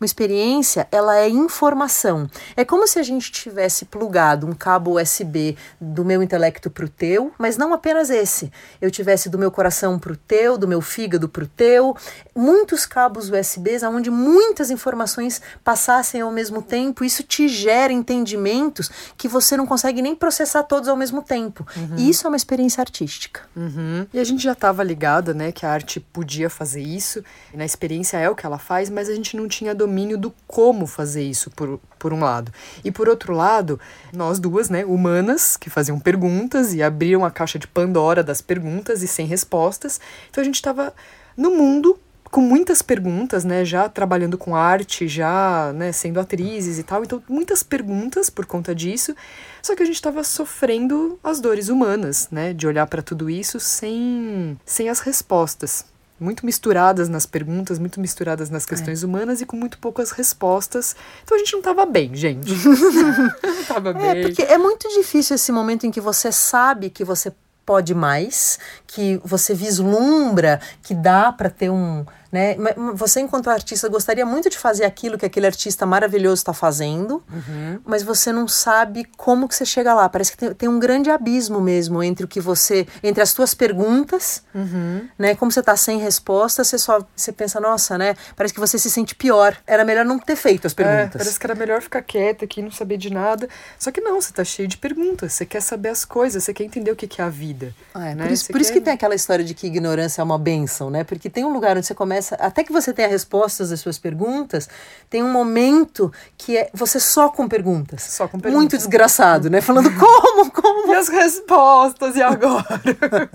Uma 0.00 0.06
experiência, 0.06 0.88
ela 0.90 1.18
é 1.18 1.28
informação. 1.28 2.26
É 2.56 2.64
como 2.64 2.88
se 2.88 2.98
a 2.98 3.02
gente 3.02 3.30
tivesse 3.30 3.84
plugado 3.84 4.46
um 4.46 4.54
cabo 4.54 4.98
USB 4.98 5.58
do 5.78 6.06
meu 6.06 6.22
intelecto 6.22 6.70
para 6.70 6.86
o 6.86 6.88
teu, 6.88 7.34
mas 7.38 7.58
não 7.58 7.74
apenas 7.74 8.08
esse. 8.08 8.50
Eu 8.80 8.90
tivesse 8.90 9.28
do 9.28 9.38
meu 9.38 9.50
coração 9.50 9.98
para 9.98 10.12
o 10.12 10.16
teu, 10.16 10.56
do 10.56 10.66
meu 10.66 10.80
fígado 10.80 11.28
para 11.28 11.44
o 11.44 11.46
teu, 11.46 11.94
muitos 12.34 12.86
cabos 12.86 13.28
USBs 13.28 13.82
onde 13.82 14.10
muitas 14.10 14.70
informações 14.70 15.42
passassem 15.62 16.22
ao 16.22 16.32
mesmo 16.32 16.62
tempo. 16.62 17.04
Isso 17.04 17.22
te 17.22 17.46
gera 17.46 17.92
entendimentos 17.92 18.90
que 19.18 19.28
você 19.28 19.54
não 19.54 19.66
consegue 19.66 20.00
nem 20.00 20.14
processar 20.14 20.62
todos 20.62 20.88
ao 20.88 20.96
mesmo 20.96 21.20
tempo. 21.20 21.66
Uhum. 21.76 21.96
E 21.98 22.08
isso 22.08 22.26
é 22.26 22.30
uma 22.30 22.38
experiência 22.38 22.80
artística. 22.80 23.42
Uhum. 23.54 24.06
E 24.14 24.18
a 24.18 24.24
gente 24.24 24.42
já 24.42 24.52
estava 24.52 24.82
ligada, 24.82 25.34
né, 25.34 25.52
que 25.52 25.66
a 25.66 25.70
arte 25.70 26.00
podia 26.00 26.48
fazer 26.48 26.80
isso. 26.80 27.22
E 27.52 27.56
na 27.58 27.66
experiência 27.66 28.16
é 28.16 28.30
o 28.30 28.34
que 28.34 28.46
ela 28.46 28.58
faz, 28.58 28.88
mas 28.88 29.06
a 29.06 29.14
gente 29.14 29.36
não 29.36 29.46
tinha 29.46 29.74
domínio 29.74 29.89
domínio 29.90 30.16
do 30.16 30.32
como 30.46 30.86
fazer 30.86 31.24
isso, 31.24 31.50
por, 31.50 31.80
por 31.98 32.12
um 32.12 32.20
lado. 32.20 32.52
E 32.84 32.92
por 32.92 33.08
outro 33.08 33.34
lado, 33.34 33.78
nós 34.12 34.38
duas, 34.38 34.70
né, 34.70 34.84
humanas, 34.84 35.56
que 35.56 35.68
faziam 35.68 35.98
perguntas 35.98 36.72
e 36.72 36.82
abriam 36.82 37.24
a 37.24 37.30
caixa 37.30 37.58
de 37.58 37.66
Pandora 37.66 38.22
das 38.22 38.40
perguntas 38.40 39.02
e 39.02 39.08
sem 39.08 39.26
respostas. 39.26 40.00
Então 40.30 40.40
a 40.40 40.44
gente 40.44 40.54
estava 40.54 40.94
no 41.36 41.50
mundo 41.50 41.98
com 42.30 42.40
muitas 42.40 42.80
perguntas, 42.80 43.44
né, 43.44 43.64
já 43.64 43.88
trabalhando 43.88 44.38
com 44.38 44.54
arte, 44.54 45.08
já, 45.08 45.72
né, 45.74 45.90
sendo 45.90 46.20
atrizes 46.20 46.78
e 46.78 46.84
tal, 46.84 47.02
então 47.02 47.20
muitas 47.28 47.60
perguntas 47.60 48.30
por 48.30 48.46
conta 48.46 48.72
disso. 48.72 49.16
Só 49.60 49.74
que 49.74 49.82
a 49.82 49.86
gente 49.86 49.96
estava 49.96 50.22
sofrendo 50.22 51.18
as 51.24 51.40
dores 51.40 51.68
humanas, 51.68 52.28
né, 52.30 52.52
de 52.52 52.68
olhar 52.68 52.86
para 52.86 53.02
tudo 53.02 53.28
isso 53.28 53.58
sem 53.58 54.56
sem 54.64 54.88
as 54.88 55.00
respostas 55.00 55.89
muito 56.20 56.44
misturadas 56.44 57.08
nas 57.08 57.24
perguntas, 57.24 57.78
muito 57.78 57.98
misturadas 57.98 58.50
nas 58.50 58.66
questões 58.66 59.02
é. 59.02 59.06
humanas 59.06 59.40
e 59.40 59.46
com 59.46 59.56
muito 59.56 59.78
poucas 59.78 60.10
respostas. 60.10 60.94
Então 61.24 61.36
a 61.36 61.38
gente 61.38 61.52
não 61.52 61.60
estava 61.60 61.86
bem, 61.86 62.14
gente. 62.14 62.52
não 62.62 63.64
tava 63.66 63.90
é, 63.90 63.94
bem. 63.94 64.08
É, 64.10 64.22
porque 64.22 64.42
é 64.42 64.58
muito 64.58 64.86
difícil 64.90 65.34
esse 65.34 65.50
momento 65.50 65.86
em 65.86 65.90
que 65.90 66.00
você 66.00 66.30
sabe 66.30 66.90
que 66.90 67.02
você 67.02 67.32
pode 67.64 67.94
mais, 67.94 68.58
que 68.86 69.20
você 69.24 69.54
vislumbra 69.54 70.60
que 70.82 70.94
dá 70.94 71.32
para 71.32 71.48
ter 71.48 71.70
um 71.70 72.04
Né? 72.30 72.56
Você, 72.94 73.20
enquanto 73.20 73.50
artista, 73.50 73.88
gostaria 73.88 74.24
muito 74.24 74.48
de 74.48 74.56
fazer 74.56 74.84
aquilo 74.84 75.18
que 75.18 75.26
aquele 75.26 75.46
artista 75.46 75.84
maravilhoso 75.84 76.40
está 76.40 76.52
fazendo, 76.52 77.22
uhum. 77.30 77.80
mas 77.84 78.02
você 78.02 78.32
não 78.32 78.46
sabe 78.46 79.04
como 79.16 79.48
que 79.48 79.54
você 79.54 79.66
chega 79.66 79.92
lá. 79.92 80.08
Parece 80.08 80.32
que 80.32 80.38
tem, 80.38 80.54
tem, 80.54 80.68
um 80.68 80.78
grande 80.78 81.10
abismo 81.10 81.60
mesmo 81.60 82.02
entre 82.02 82.24
o 82.24 82.28
que 82.28 82.40
você. 82.40 82.86
entre 83.02 83.22
as 83.22 83.30
suas 83.30 83.52
perguntas, 83.52 84.44
uhum. 84.54 85.08
né? 85.18 85.34
Como 85.34 85.50
você 85.50 85.60
está 85.60 85.76
sem 85.76 85.98
resposta, 85.98 86.62
você 86.62 86.78
só 86.78 87.00
você 87.16 87.32
pensa, 87.32 87.58
nossa, 87.58 87.98
né? 87.98 88.14
Parece 88.36 88.54
que 88.54 88.60
você 88.60 88.78
se 88.78 88.90
sente 88.90 89.14
pior. 89.14 89.56
Era 89.66 89.84
melhor 89.84 90.04
não 90.04 90.18
ter 90.18 90.36
feito 90.36 90.66
as 90.66 90.72
é, 90.72 90.76
perguntas. 90.76 91.14
É, 91.16 91.18
parece 91.18 91.38
que 91.38 91.46
era 91.46 91.54
melhor 91.54 91.82
ficar 91.82 92.02
quieta 92.02 92.44
aqui, 92.44 92.62
não 92.62 92.70
saber 92.70 92.96
de 92.96 93.10
nada. 93.10 93.48
Só 93.78 93.90
que 93.90 94.00
não, 94.00 94.20
você 94.20 94.30
está 94.30 94.44
cheio 94.44 94.68
de 94.68 94.76
perguntas, 94.76 95.32
você 95.32 95.44
quer 95.44 95.60
saber 95.60 95.88
as 95.88 96.04
coisas, 96.04 96.44
você 96.44 96.54
quer 96.54 96.64
entender 96.64 96.90
o 96.90 96.96
que, 96.96 97.06
que 97.06 97.20
é 97.20 97.24
a 97.24 97.28
vida. 97.28 97.74
É, 97.94 98.14
né? 98.14 98.24
Por, 98.24 98.32
isso, 98.32 98.52
por 98.52 98.60
isso 98.60 98.72
que 98.72 98.80
tem 98.80 98.92
aquela 98.92 99.14
história 99.14 99.44
de 99.44 99.54
que 99.54 99.66
ignorância 99.66 100.20
é 100.20 100.24
uma 100.24 100.38
benção, 100.38 100.90
né? 100.90 101.04
Porque 101.04 101.28
tem 101.28 101.44
um 101.44 101.52
lugar 101.52 101.76
onde 101.76 101.86
você 101.86 101.94
começa, 101.94 102.19
até 102.38 102.64
que 102.64 102.72
você 102.72 102.92
tenha 102.92 103.08
respostas 103.08 103.72
às 103.72 103.80
suas 103.80 103.98
perguntas, 103.98 104.68
tem 105.08 105.22
um 105.22 105.32
momento 105.32 106.12
que 106.36 106.56
é 106.56 106.70
você 106.72 107.00
só 107.00 107.28
com 107.28 107.48
perguntas. 107.48 108.02
Só 108.02 108.28
com 108.28 108.38
perguntas. 108.38 108.60
Muito 108.60 108.76
desgraçado, 108.76 109.50
né? 109.50 109.60
Falando 109.60 109.90
como, 109.96 110.50
como. 110.50 110.92
E 110.92 110.94
as 110.94 111.08
respostas, 111.08 112.16
e 112.16 112.22
agora? 112.22 112.80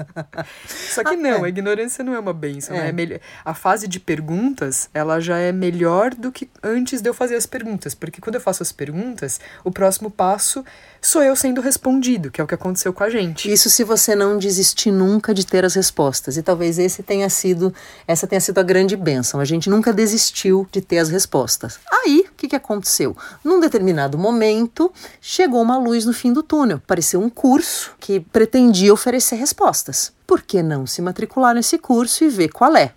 só 0.67 1.03
que 1.03 1.15
não, 1.15 1.43
a 1.43 1.49
ignorância 1.49 2.03
não 2.03 2.13
é 2.13 2.19
uma 2.19 2.33
benção, 2.33 2.75
né? 2.75 2.89
é. 2.89 2.91
né? 2.91 3.19
A 3.43 3.53
fase 3.53 3.87
de 3.87 3.99
perguntas, 3.99 4.89
ela 4.93 5.19
já 5.19 5.37
é 5.37 5.51
melhor 5.51 6.13
do 6.13 6.31
que 6.31 6.49
antes 6.63 7.01
de 7.01 7.09
eu 7.09 7.13
fazer 7.13 7.35
as 7.35 7.45
perguntas. 7.45 7.93
Porque 7.93 8.21
quando 8.21 8.35
eu 8.35 8.41
faço 8.41 8.63
as 8.63 8.71
perguntas, 8.71 9.39
o 9.63 9.71
próximo 9.71 10.09
passo 10.09 10.63
sou 11.01 11.21
eu 11.21 11.35
sendo 11.35 11.61
respondido, 11.61 12.31
que 12.31 12.41
é 12.41 12.43
o 12.43 12.47
que 12.47 12.55
aconteceu 12.55 12.91
com 12.91 13.03
a 13.03 13.09
gente. 13.09 13.51
Isso 13.51 13.69
se 13.69 13.83
você 13.83 14.15
não 14.15 14.37
desistir 14.37 14.91
nunca 14.91 15.33
de 15.33 15.45
ter 15.45 15.63
as 15.63 15.75
respostas. 15.75 16.35
E 16.35 16.41
talvez 16.41 16.79
esse 16.79 17.03
tenha 17.03 17.29
sido, 17.29 17.73
essa 18.07 18.25
tenha 18.25 18.41
sido 18.41 18.59
a 18.59 18.63
grande 18.75 18.97
bênção. 18.97 19.39
A 19.39 19.45
gente 19.45 19.69
nunca 19.69 19.93
desistiu 19.93 20.67
de 20.69 20.81
ter 20.81 20.97
as 20.97 21.07
respostas. 21.07 21.79
Aí, 21.89 22.25
o 22.29 22.33
que, 22.35 22.49
que 22.49 22.55
aconteceu? 22.57 23.15
Num 23.41 23.57
determinado 23.57 24.17
momento, 24.17 24.91
chegou 25.21 25.61
uma 25.61 25.77
luz 25.77 26.05
no 26.05 26.11
fim 26.11 26.33
do 26.33 26.43
túnel. 26.43 26.75
Apareceu 26.83 27.21
um 27.21 27.29
curso 27.29 27.93
que 28.01 28.19
pretendia 28.19 28.93
oferecer 28.93 29.37
respostas. 29.37 30.11
Por 30.27 30.41
que 30.41 30.61
não 30.61 30.85
se 30.85 31.01
matricular 31.01 31.55
nesse 31.55 31.77
curso 31.77 32.25
e 32.25 32.29
ver 32.29 32.49
qual 32.49 32.75
é? 32.75 32.91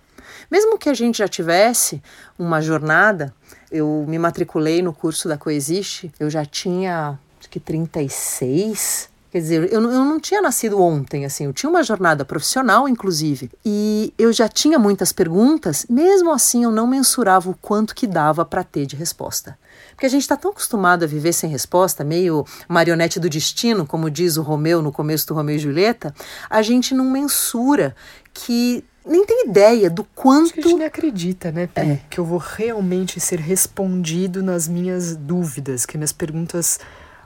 Mesmo 0.51 0.77
que 0.77 0.89
a 0.89 0.93
gente 0.93 1.19
já 1.19 1.29
tivesse 1.29 2.03
uma 2.37 2.61
jornada, 2.61 3.33
eu 3.71 4.03
me 4.05 4.19
matriculei 4.19 4.81
no 4.81 4.91
curso 4.91 5.29
da 5.29 5.37
Coexiste, 5.37 6.11
eu 6.19 6.29
já 6.29 6.43
tinha 6.43 7.17
acho 7.39 7.49
que 7.49 7.59
36. 7.59 9.09
Quer 9.31 9.39
dizer, 9.39 9.71
eu, 9.71 9.81
eu 9.81 10.03
não 10.05 10.19
tinha 10.19 10.41
nascido 10.41 10.81
ontem, 10.81 11.23
assim, 11.23 11.45
eu 11.45 11.53
tinha 11.53 11.69
uma 11.69 11.83
jornada 11.83 12.25
profissional, 12.25 12.89
inclusive, 12.89 13.51
e 13.63 14.11
eu 14.17 14.33
já 14.33 14.47
tinha 14.47 14.79
muitas 14.79 15.11
perguntas, 15.11 15.85
mesmo 15.87 16.31
assim 16.31 16.63
eu 16.63 16.71
não 16.71 16.87
mensurava 16.87 17.49
o 17.49 17.55
quanto 17.55 17.93
que 17.93 18.07
dava 18.07 18.43
para 18.43 18.63
ter 18.63 18.87
de 18.87 18.95
resposta. 18.95 19.57
Porque 19.91 20.07
a 20.07 20.09
gente 20.09 20.21
está 20.21 20.35
tão 20.35 20.49
acostumado 20.49 21.03
a 21.03 21.07
viver 21.07 21.33
sem 21.33 21.49
resposta, 21.49 22.03
meio 22.03 22.43
marionete 22.67 23.19
do 23.19 23.29
destino, 23.29 23.85
como 23.85 24.09
diz 24.09 24.35
o 24.37 24.41
Romeu 24.41 24.81
no 24.81 24.91
começo 24.91 25.27
do 25.27 25.35
Romeu 25.35 25.57
e 25.57 25.59
Julieta, 25.59 26.13
a 26.49 26.61
gente 26.63 26.95
não 26.95 27.05
mensura 27.05 27.95
que 28.33 28.83
nem 29.05 29.25
tem 29.25 29.47
ideia 29.47 29.89
do 29.89 30.03
quanto. 30.03 30.45
Acho 30.45 30.53
que 30.53 30.59
a 30.59 30.63
gente 30.63 30.77
nem 30.77 30.87
acredita, 30.87 31.51
né? 31.51 31.69
É. 31.75 31.99
Que 32.09 32.19
eu 32.19 32.25
vou 32.25 32.37
realmente 32.37 33.19
ser 33.19 33.39
respondido 33.39 34.41
nas 34.41 34.67
minhas 34.67 35.15
dúvidas, 35.15 35.85
que 35.85 35.97
minhas 35.97 36.13
perguntas 36.13 36.79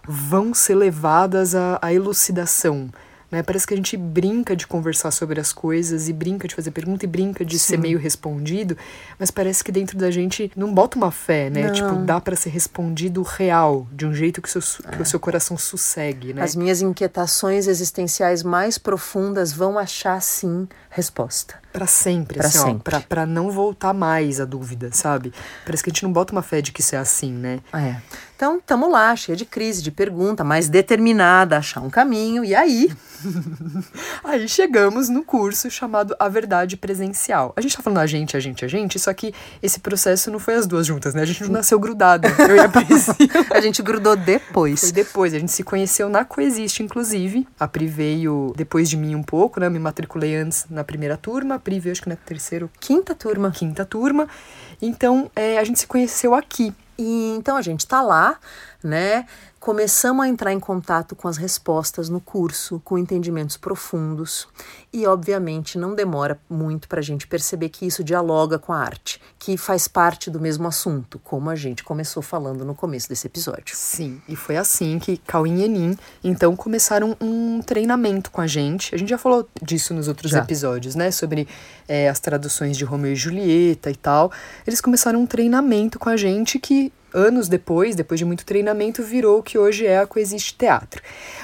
vão 0.08 0.54
ser 0.54 0.76
levadas 0.76 1.56
à, 1.56 1.80
à 1.82 1.94
elucidação. 1.94 2.90
Né? 3.34 3.42
Parece 3.42 3.66
que 3.66 3.74
a 3.74 3.78
gente 3.78 3.98
brinca 3.98 4.56
de 4.56 4.68
conversar 4.68 5.10
sobre 5.10 5.40
as 5.40 5.52
coisas 5.52 6.08
e 6.08 6.14
brinca 6.14 6.48
de 6.48 6.54
fazer 6.54 6.70
pergunta 6.70 7.04
e 7.04 7.08
brinca 7.08 7.44
de 7.44 7.58
Sim. 7.58 7.66
ser 7.66 7.78
meio 7.78 7.98
respondido, 7.98 8.78
mas 9.18 9.32
parece 9.32 9.64
que 9.64 9.72
dentro 9.72 9.98
da 9.98 10.12
gente 10.12 10.52
não 10.56 10.72
bota 10.72 10.96
uma 10.98 11.10
fé, 11.10 11.50
né? 11.50 11.66
Não. 11.66 11.74
Tipo, 11.74 11.96
dá 12.06 12.22
para 12.22 12.36
ser 12.36 12.52
respondido 12.52 13.24
real, 13.24 13.88
de 13.92 14.06
um 14.06 14.14
jeito 14.14 14.40
que, 14.40 14.48
seu, 14.48 14.62
é. 14.86 14.96
que 14.96 15.02
o 15.02 15.06
seu 15.06 15.20
coração 15.20 15.58
sossegue, 15.58 16.32
né? 16.32 16.44
As 16.44 16.56
minhas 16.56 16.80
inquietações 16.84 17.66
existenciais 17.66 18.44
mais 18.44 18.78
profundas 18.78 19.52
vão 19.52 19.80
achar 19.80 20.22
sim 20.22 20.68
resposta. 20.92 21.56
Para 21.72 21.88
sempre, 21.88 22.38
pra 22.38 22.48
assim, 22.48 22.60
sempre. 22.60 22.96
Ó, 22.96 23.00
pra, 23.00 23.02
pra 23.02 23.26
não 23.26 23.50
voltar 23.50 23.96
mais 23.96 24.40
a 24.40 24.46
dúvida, 24.46 24.92
sabe? 24.94 25.34
Parece 25.66 25.84
que 25.84 25.90
a 25.90 25.92
gente 25.92 26.04
não 26.04 26.14
bota 26.14 26.32
uma 26.32 26.44
fé 26.44 26.62
de 26.62 26.72
que 26.72 26.82
isso 26.82 26.94
é 26.94 27.00
assim, 27.00 27.34
né? 27.34 27.62
É. 27.74 27.96
Então, 28.36 28.58
estamos 28.58 28.92
lá, 28.92 29.16
cheia 29.16 29.36
de 29.36 29.46
crise, 29.46 29.82
de 29.82 29.92
pergunta, 29.92 30.44
mais 30.44 30.68
determinada 30.68 31.56
a 31.56 31.60
achar 31.60 31.82
um 31.82 31.90
caminho. 31.90 32.44
E 32.44 32.56
aí? 32.56 32.92
aí 34.24 34.48
chegamos 34.50 35.08
no 35.08 35.24
curso 35.24 35.70
chamado 35.70 36.16
A 36.20 36.28
Verdade 36.28 36.76
Presencial. 36.76 37.54
A 37.56 37.62
gente 37.62 37.78
tá 37.78 37.84
falando 37.84 38.00
a 38.00 38.08
gente, 38.08 38.36
a 38.36 38.40
gente, 38.40 38.66
a 38.66 38.68
gente, 38.68 39.00
só 39.00 39.14
que 39.14 39.34
esse 39.62 39.80
processo 39.80 40.32
não 40.32 40.40
foi 40.40 40.56
as 40.56 40.66
duas 40.66 40.86
juntas, 40.86 41.14
né? 41.14 41.22
A 41.22 41.26
gente 41.26 41.44
não 41.44 41.52
nasceu 41.52 41.80
grudado. 41.80 42.28
Eu 42.50 42.56
e 42.56 42.60
a 42.60 42.68
Priscila. 42.68 43.16
a 43.52 43.62
gente 43.62 43.82
grudou 43.82 44.16
depois. 44.16 44.82
Foi 44.82 44.92
depois. 44.92 45.34
A 45.34 45.40
gente 45.40 45.52
se 45.52 45.64
conheceu 45.64 46.10
na 46.10 46.26
Coexiste, 46.26 46.82
inclusive. 46.82 47.48
A 47.60 47.68
Pri 47.68 47.86
veio 47.88 48.52
depois 48.58 48.90
de 48.90 48.98
mim 48.98 49.14
um 49.16 49.24
pouco, 49.24 49.60
né? 49.60 49.68
Eu 49.68 49.72
me 49.72 49.80
matriculei 49.80 50.36
antes 50.36 50.66
na 50.70 50.84
primeira 50.84 51.16
turma, 51.16 51.56
a 51.56 51.60
Pri 51.60 51.80
veio 51.80 51.92
acho 51.92 52.02
que 52.02 52.10
na 52.10 52.16
terceira. 52.16 52.68
Quinta 52.80 53.14
turma. 53.14 53.52
Quinta 53.52 53.86
turma. 53.86 54.28
Então, 54.82 55.30
é, 55.36 55.60
a 55.60 55.64
gente 55.64 55.80
se 55.80 55.88
conheceu 55.88 56.34
aqui. 56.34 56.74
E 56.98 57.36
então 57.38 57.58
a 57.58 57.62
gente 57.62 57.82
está 57.82 58.02
lá, 58.02 58.38
né? 58.84 59.26
Começamos 59.64 60.26
a 60.26 60.28
entrar 60.28 60.52
em 60.52 60.60
contato 60.60 61.16
com 61.16 61.26
as 61.26 61.38
respostas 61.38 62.10
no 62.10 62.20
curso, 62.20 62.82
com 62.84 62.98
entendimentos 62.98 63.56
profundos, 63.56 64.46
e 64.92 65.08
obviamente 65.08 65.78
não 65.78 65.96
demora 65.96 66.38
muito 66.50 66.86
para 66.86 67.00
a 67.00 67.02
gente 67.02 67.26
perceber 67.26 67.70
que 67.70 67.86
isso 67.86 68.04
dialoga 68.04 68.60
com 68.60 68.74
a 68.74 68.78
arte, 68.78 69.22
que 69.40 69.56
faz 69.56 69.88
parte 69.88 70.30
do 70.30 70.38
mesmo 70.38 70.68
assunto, 70.68 71.18
como 71.18 71.50
a 71.50 71.56
gente 71.56 71.82
começou 71.82 72.22
falando 72.22 72.66
no 72.66 72.76
começo 72.76 73.08
desse 73.08 73.26
episódio. 73.26 73.74
Sim, 73.74 74.22
e 74.28 74.36
foi 74.36 74.58
assim 74.58 75.00
que 75.00 75.16
Cauim 75.16 75.62
e 75.62 75.64
Enin 75.64 75.98
então 76.22 76.58
começaram 76.58 77.16
um 77.22 77.62
treinamento 77.62 78.32
com 78.32 78.42
a 78.42 78.48
gente. 78.48 78.94
A 78.94 78.98
gente 78.98 79.12
já 79.12 79.18
falou 79.18 79.48
disso 79.62 79.94
nos 79.94 80.10
outros 80.10 80.32
já. 80.32 80.40
episódios, 80.40 80.94
né? 80.94 81.10
Sobre 81.10 81.48
é, 81.88 82.10
as 82.10 82.20
traduções 82.20 82.76
de 82.76 82.84
Romeu 82.84 83.14
e 83.14 83.16
Julieta 83.16 83.90
e 83.90 83.96
tal. 83.96 84.30
Eles 84.68 84.82
começaram 84.82 85.22
um 85.22 85.26
treinamento 85.26 85.98
com 85.98 86.10
a 86.10 86.18
gente 86.18 86.60
que 86.60 86.92
anos 87.14 87.48
depois, 87.48 87.96
depois 87.96 88.20
de 88.20 88.26
muito 88.26 88.46
treinamento, 88.46 89.04
virou 89.04 89.40
o 89.40 89.44
que 89.44 89.58
hoje 89.58 89.86
é 89.86 90.00
a 90.00 90.08
Coexiste 90.08 90.56
Teatro. 90.56 91.02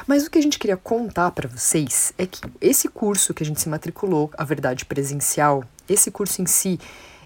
Mas 0.07 0.25
o 0.25 0.31
que 0.31 0.39
a 0.39 0.41
gente 0.41 0.59
queria 0.59 0.77
contar 0.77 1.31
para 1.31 1.47
vocês 1.47 2.13
é 2.17 2.25
que 2.25 2.41
esse 2.59 2.87
curso 2.87 3.33
que 3.33 3.43
a 3.43 3.45
gente 3.45 3.61
se 3.61 3.69
matriculou, 3.69 4.31
a 4.37 4.43
verdade 4.43 4.85
presencial, 4.85 5.63
esse 5.87 6.11
curso 6.11 6.41
em 6.41 6.45
si, 6.45 6.79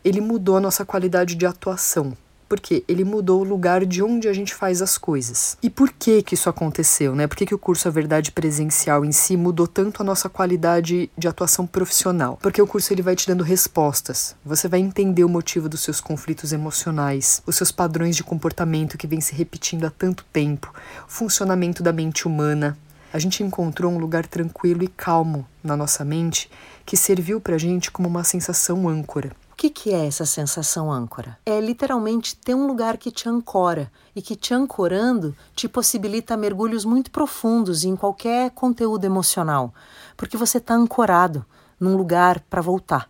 ele 0.03 0.19
mudou 0.19 0.57
a 0.57 0.61
nossa 0.61 0.85
qualidade 0.85 1.35
de 1.35 1.45
atuação 1.45 2.13
porque 2.53 2.83
ele 2.87 3.03
mudou 3.03 3.41
o 3.41 3.43
lugar 3.43 3.83
de 3.83 4.03
onde 4.03 4.27
a 4.27 4.33
gente 4.33 4.53
faz 4.53 4.79
as 4.79 4.95
coisas. 4.95 5.57
E 5.63 5.71
por 5.71 5.91
que 5.91 6.21
que 6.21 6.35
isso 6.35 6.47
aconteceu, 6.47 7.15
né? 7.15 7.25
Por 7.25 7.35
que, 7.35 7.47
que 7.47 7.55
o 7.55 7.57
curso 7.57 7.87
A 7.87 7.91
Verdade 7.91 8.31
Presencial 8.31 9.03
em 9.03 9.11
si 9.11 9.35
mudou 9.35 9.65
tanto 9.65 10.03
a 10.03 10.05
nossa 10.05 10.29
qualidade 10.29 11.09
de 11.17 11.27
atuação 11.27 11.65
profissional? 11.65 12.37
Porque 12.39 12.61
o 12.61 12.67
curso 12.67 12.93
ele 12.93 13.01
vai 13.01 13.15
te 13.15 13.25
dando 13.25 13.43
respostas. 13.43 14.35
Você 14.45 14.67
vai 14.67 14.81
entender 14.81 15.23
o 15.23 15.29
motivo 15.29 15.67
dos 15.67 15.81
seus 15.81 15.99
conflitos 15.99 16.53
emocionais, 16.53 17.41
os 17.43 17.55
seus 17.55 17.71
padrões 17.71 18.15
de 18.15 18.23
comportamento 18.23 18.99
que 18.99 19.07
vem 19.07 19.19
se 19.19 19.33
repetindo 19.33 19.85
há 19.85 19.89
tanto 19.89 20.23
tempo, 20.31 20.71
o 21.07 21.11
funcionamento 21.11 21.81
da 21.81 21.91
mente 21.91 22.27
humana. 22.27 22.77
A 23.11 23.17
gente 23.17 23.41
encontrou 23.41 23.91
um 23.91 23.97
lugar 23.97 24.27
tranquilo 24.27 24.83
e 24.83 24.87
calmo 24.87 25.47
na 25.63 25.75
nossa 25.75 26.05
mente 26.05 26.51
que 26.85 26.95
serviu 26.95 27.41
pra 27.41 27.57
gente 27.57 27.89
como 27.89 28.07
uma 28.07 28.23
sensação 28.23 28.87
âncora 28.87 29.31
que, 29.55 29.69
que 29.69 29.93
é 29.93 30.07
essa 30.07 30.25
sensação 30.25 30.91
âncora? 30.91 31.37
É 31.45 31.59
literalmente 31.59 32.35
ter 32.35 32.55
um 32.55 32.65
lugar 32.65 32.97
que 32.97 33.11
te 33.11 33.27
ancora 33.29 33.91
e 34.15 34.21
que 34.21 34.35
te 34.35 34.53
ancorando 34.53 35.35
te 35.55 35.67
possibilita 35.67 36.37
mergulhos 36.37 36.85
muito 36.85 37.11
profundos 37.11 37.83
em 37.83 37.95
qualquer 37.95 38.51
conteúdo 38.51 39.05
emocional, 39.05 39.73
porque 40.15 40.37
você 40.37 40.57
está 40.57 40.73
ancorado 40.73 41.45
num 41.79 41.95
lugar 41.95 42.39
para 42.49 42.61
voltar. 42.61 43.09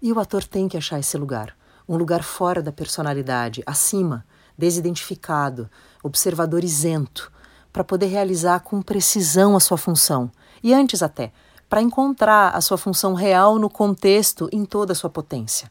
E 0.00 0.12
o 0.12 0.20
ator 0.20 0.44
tem 0.44 0.68
que 0.68 0.76
achar 0.76 1.00
esse 1.00 1.16
lugar, 1.16 1.56
um 1.88 1.96
lugar 1.96 2.22
fora 2.22 2.62
da 2.62 2.70
personalidade, 2.70 3.62
acima, 3.66 4.24
desidentificado, 4.56 5.68
observador 6.02 6.62
isento, 6.62 7.32
para 7.72 7.84
poder 7.84 8.06
realizar 8.06 8.60
com 8.60 8.80
precisão 8.80 9.56
a 9.56 9.60
sua 9.60 9.76
função. 9.76 10.30
E 10.62 10.72
antes 10.72 11.02
até, 11.02 11.32
para 11.68 11.82
encontrar 11.82 12.54
a 12.54 12.60
sua 12.60 12.78
função 12.78 13.14
real 13.14 13.58
no 13.58 13.68
contexto 13.68 14.48
em 14.52 14.64
toda 14.64 14.92
a 14.92 14.96
sua 14.96 15.10
potência. 15.10 15.70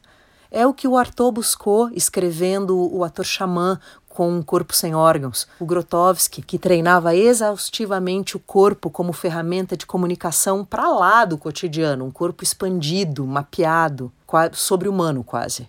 É 0.50 0.66
o 0.66 0.72
que 0.72 0.88
o 0.88 0.96
Artaud 0.96 1.34
buscou 1.34 1.90
escrevendo 1.92 2.76
o 2.78 3.04
ator 3.04 3.24
xamã 3.24 3.78
com 4.08 4.32
um 4.32 4.42
corpo 4.42 4.74
sem 4.74 4.94
órgãos, 4.94 5.46
o 5.60 5.66
Grotowski, 5.66 6.42
que 6.42 6.58
treinava 6.58 7.14
exaustivamente 7.14 8.36
o 8.36 8.40
corpo 8.40 8.90
como 8.90 9.12
ferramenta 9.12 9.76
de 9.76 9.86
comunicação 9.86 10.64
para 10.64 10.88
lá 10.88 11.24
do 11.24 11.38
cotidiano, 11.38 12.04
um 12.04 12.10
corpo 12.10 12.42
expandido, 12.42 13.26
mapeado, 13.26 14.10
sobre-humano 14.52 15.22
quase 15.22 15.68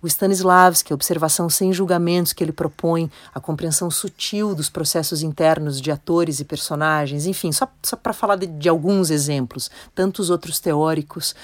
o 0.00 0.06
Stanislavski, 0.06 0.92
a 0.92 0.94
observação 0.94 1.48
sem 1.50 1.72
julgamentos 1.72 2.32
que 2.32 2.44
ele 2.44 2.52
propõe, 2.52 3.10
a 3.34 3.40
compreensão 3.40 3.90
sutil 3.90 4.54
dos 4.54 4.70
processos 4.70 5.22
internos 5.22 5.80
de 5.80 5.90
atores 5.90 6.40
e 6.40 6.44
personagens, 6.44 7.26
enfim, 7.26 7.50
só, 7.50 7.66
só 7.82 7.96
para 7.96 8.12
falar 8.12 8.36
de, 8.36 8.46
de 8.46 8.68
alguns 8.68 9.10
exemplos, 9.10 9.70
tantos 9.94 10.30
outros 10.30 10.60
teóricos 10.60 11.34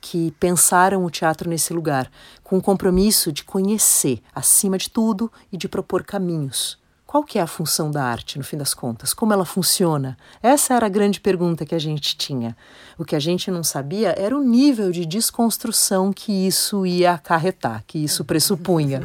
que 0.00 0.32
pensaram 0.40 1.04
o 1.04 1.10
teatro 1.10 1.48
nesse 1.48 1.72
lugar, 1.72 2.10
com 2.42 2.56
o 2.56 2.62
compromisso 2.62 3.30
de 3.30 3.44
conhecer, 3.44 4.22
acima 4.34 4.78
de 4.78 4.88
tudo, 4.88 5.30
e 5.52 5.56
de 5.56 5.68
propor 5.68 6.02
caminhos. 6.02 6.79
Qual 7.10 7.24
que 7.24 7.40
é 7.40 7.42
a 7.42 7.46
função 7.48 7.90
da 7.90 8.04
arte, 8.04 8.38
no 8.38 8.44
fim 8.44 8.56
das 8.56 8.72
contas? 8.72 9.12
Como 9.12 9.32
ela 9.32 9.44
funciona? 9.44 10.16
Essa 10.40 10.74
era 10.74 10.86
a 10.86 10.88
grande 10.88 11.20
pergunta 11.20 11.66
que 11.66 11.74
a 11.74 11.78
gente 11.78 12.16
tinha. 12.16 12.56
O 12.96 13.04
que 13.04 13.16
a 13.16 13.18
gente 13.18 13.50
não 13.50 13.64
sabia 13.64 14.14
era 14.16 14.38
o 14.38 14.40
nível 14.40 14.92
de 14.92 15.04
desconstrução 15.04 16.12
que 16.12 16.30
isso 16.30 16.86
ia 16.86 17.14
acarretar, 17.14 17.82
que 17.84 17.98
isso 17.98 18.24
pressupunha. 18.24 19.02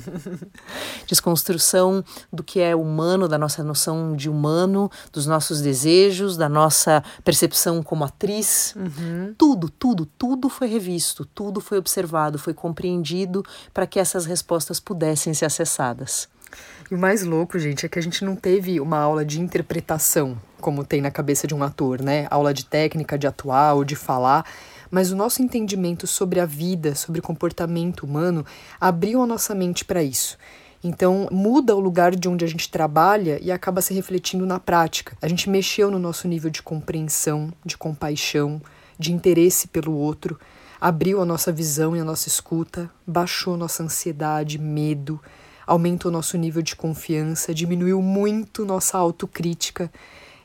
desconstrução 1.10 2.06
do 2.32 2.44
que 2.44 2.60
é 2.60 2.76
humano, 2.76 3.28
da 3.28 3.40
nossa 3.40 3.64
noção 3.64 4.16
de 4.16 4.30
humano, 4.30 4.88
dos 5.12 5.26
nossos 5.26 5.60
desejos, 5.60 6.38
da 6.38 6.48
nossa 6.48 7.04
percepção 7.24 7.82
como 7.82 8.04
atriz. 8.04 8.76
Uhum. 8.76 9.34
Tudo, 9.36 9.68
tudo, 9.68 10.06
tudo 10.06 10.48
foi 10.48 10.68
revisto, 10.68 11.26
tudo 11.26 11.60
foi 11.60 11.80
observado, 11.80 12.38
foi 12.38 12.54
compreendido 12.54 13.44
para 13.74 13.88
que 13.88 14.00
essas 14.00 14.28
respostas 14.28 14.80
pudessem 14.80 15.34
ser 15.34 15.46
acessadas. 15.46 16.35
E 16.90 16.94
o 16.94 17.00
mais 17.00 17.24
louco, 17.24 17.58
gente, 17.58 17.84
é 17.84 17.90
que 17.90 17.98
a 17.98 18.02
gente 18.02 18.24
não 18.24 18.36
teve 18.36 18.80
uma 18.80 19.00
aula 19.00 19.26
de 19.26 19.42
interpretação, 19.42 20.38
como 20.62 20.84
tem 20.84 21.02
na 21.02 21.10
cabeça 21.10 21.48
de 21.48 21.56
um 21.56 21.64
ator, 21.64 22.00
né? 22.00 22.28
Aula 22.30 22.54
de 22.54 22.64
técnica, 22.64 23.18
de 23.18 23.26
atuar 23.26 23.74
ou 23.74 23.84
de 23.84 23.96
falar. 23.96 24.46
Mas 24.92 25.12
o 25.12 25.16
nosso 25.16 25.42
entendimento 25.42 26.06
sobre 26.06 26.40
a 26.40 26.46
vida, 26.46 26.94
sobre 26.94 27.20
o 27.20 27.24
comportamento 27.24 28.04
humano, 28.04 28.46
abriu 28.80 29.24
a 29.24 29.26
nossa 29.26 29.56
mente 29.56 29.84
para 29.84 30.04
isso. 30.04 30.38
Então, 30.84 31.28
muda 31.32 31.76
o 31.76 31.80
lugar 31.80 32.16
de 32.16 32.30
onde 32.30 32.46
a 32.46 32.48
gente 32.48 32.70
trabalha 32.70 33.40
e 33.42 33.52
acaba 33.52 33.82
se 33.82 33.92
refletindo 33.92 34.46
na 34.46 34.60
prática. 34.60 35.18
A 35.20 35.28
gente 35.28 35.50
mexeu 35.50 35.90
no 35.90 35.98
nosso 35.98 36.28
nível 36.28 36.52
de 36.52 36.62
compreensão, 36.62 37.52
de 37.66 37.76
compaixão, 37.76 38.62
de 38.98 39.12
interesse 39.12 39.68
pelo 39.68 39.94
outro, 39.94 40.40
abriu 40.80 41.20
a 41.20 41.26
nossa 41.26 41.52
visão 41.52 41.96
e 41.96 42.00
a 42.00 42.06
nossa 42.06 42.28
escuta, 42.28 42.88
baixou 43.08 43.58
nossa 43.58 43.82
ansiedade, 43.82 44.60
medo, 44.60 45.20
aumentou 45.66 46.12
nosso 46.12 46.38
nível 46.38 46.62
de 46.62 46.76
confiança, 46.76 47.54
diminuiu 47.54 48.02
muito 48.02 48.66
nossa 48.66 48.98
autocrítica 48.98 49.92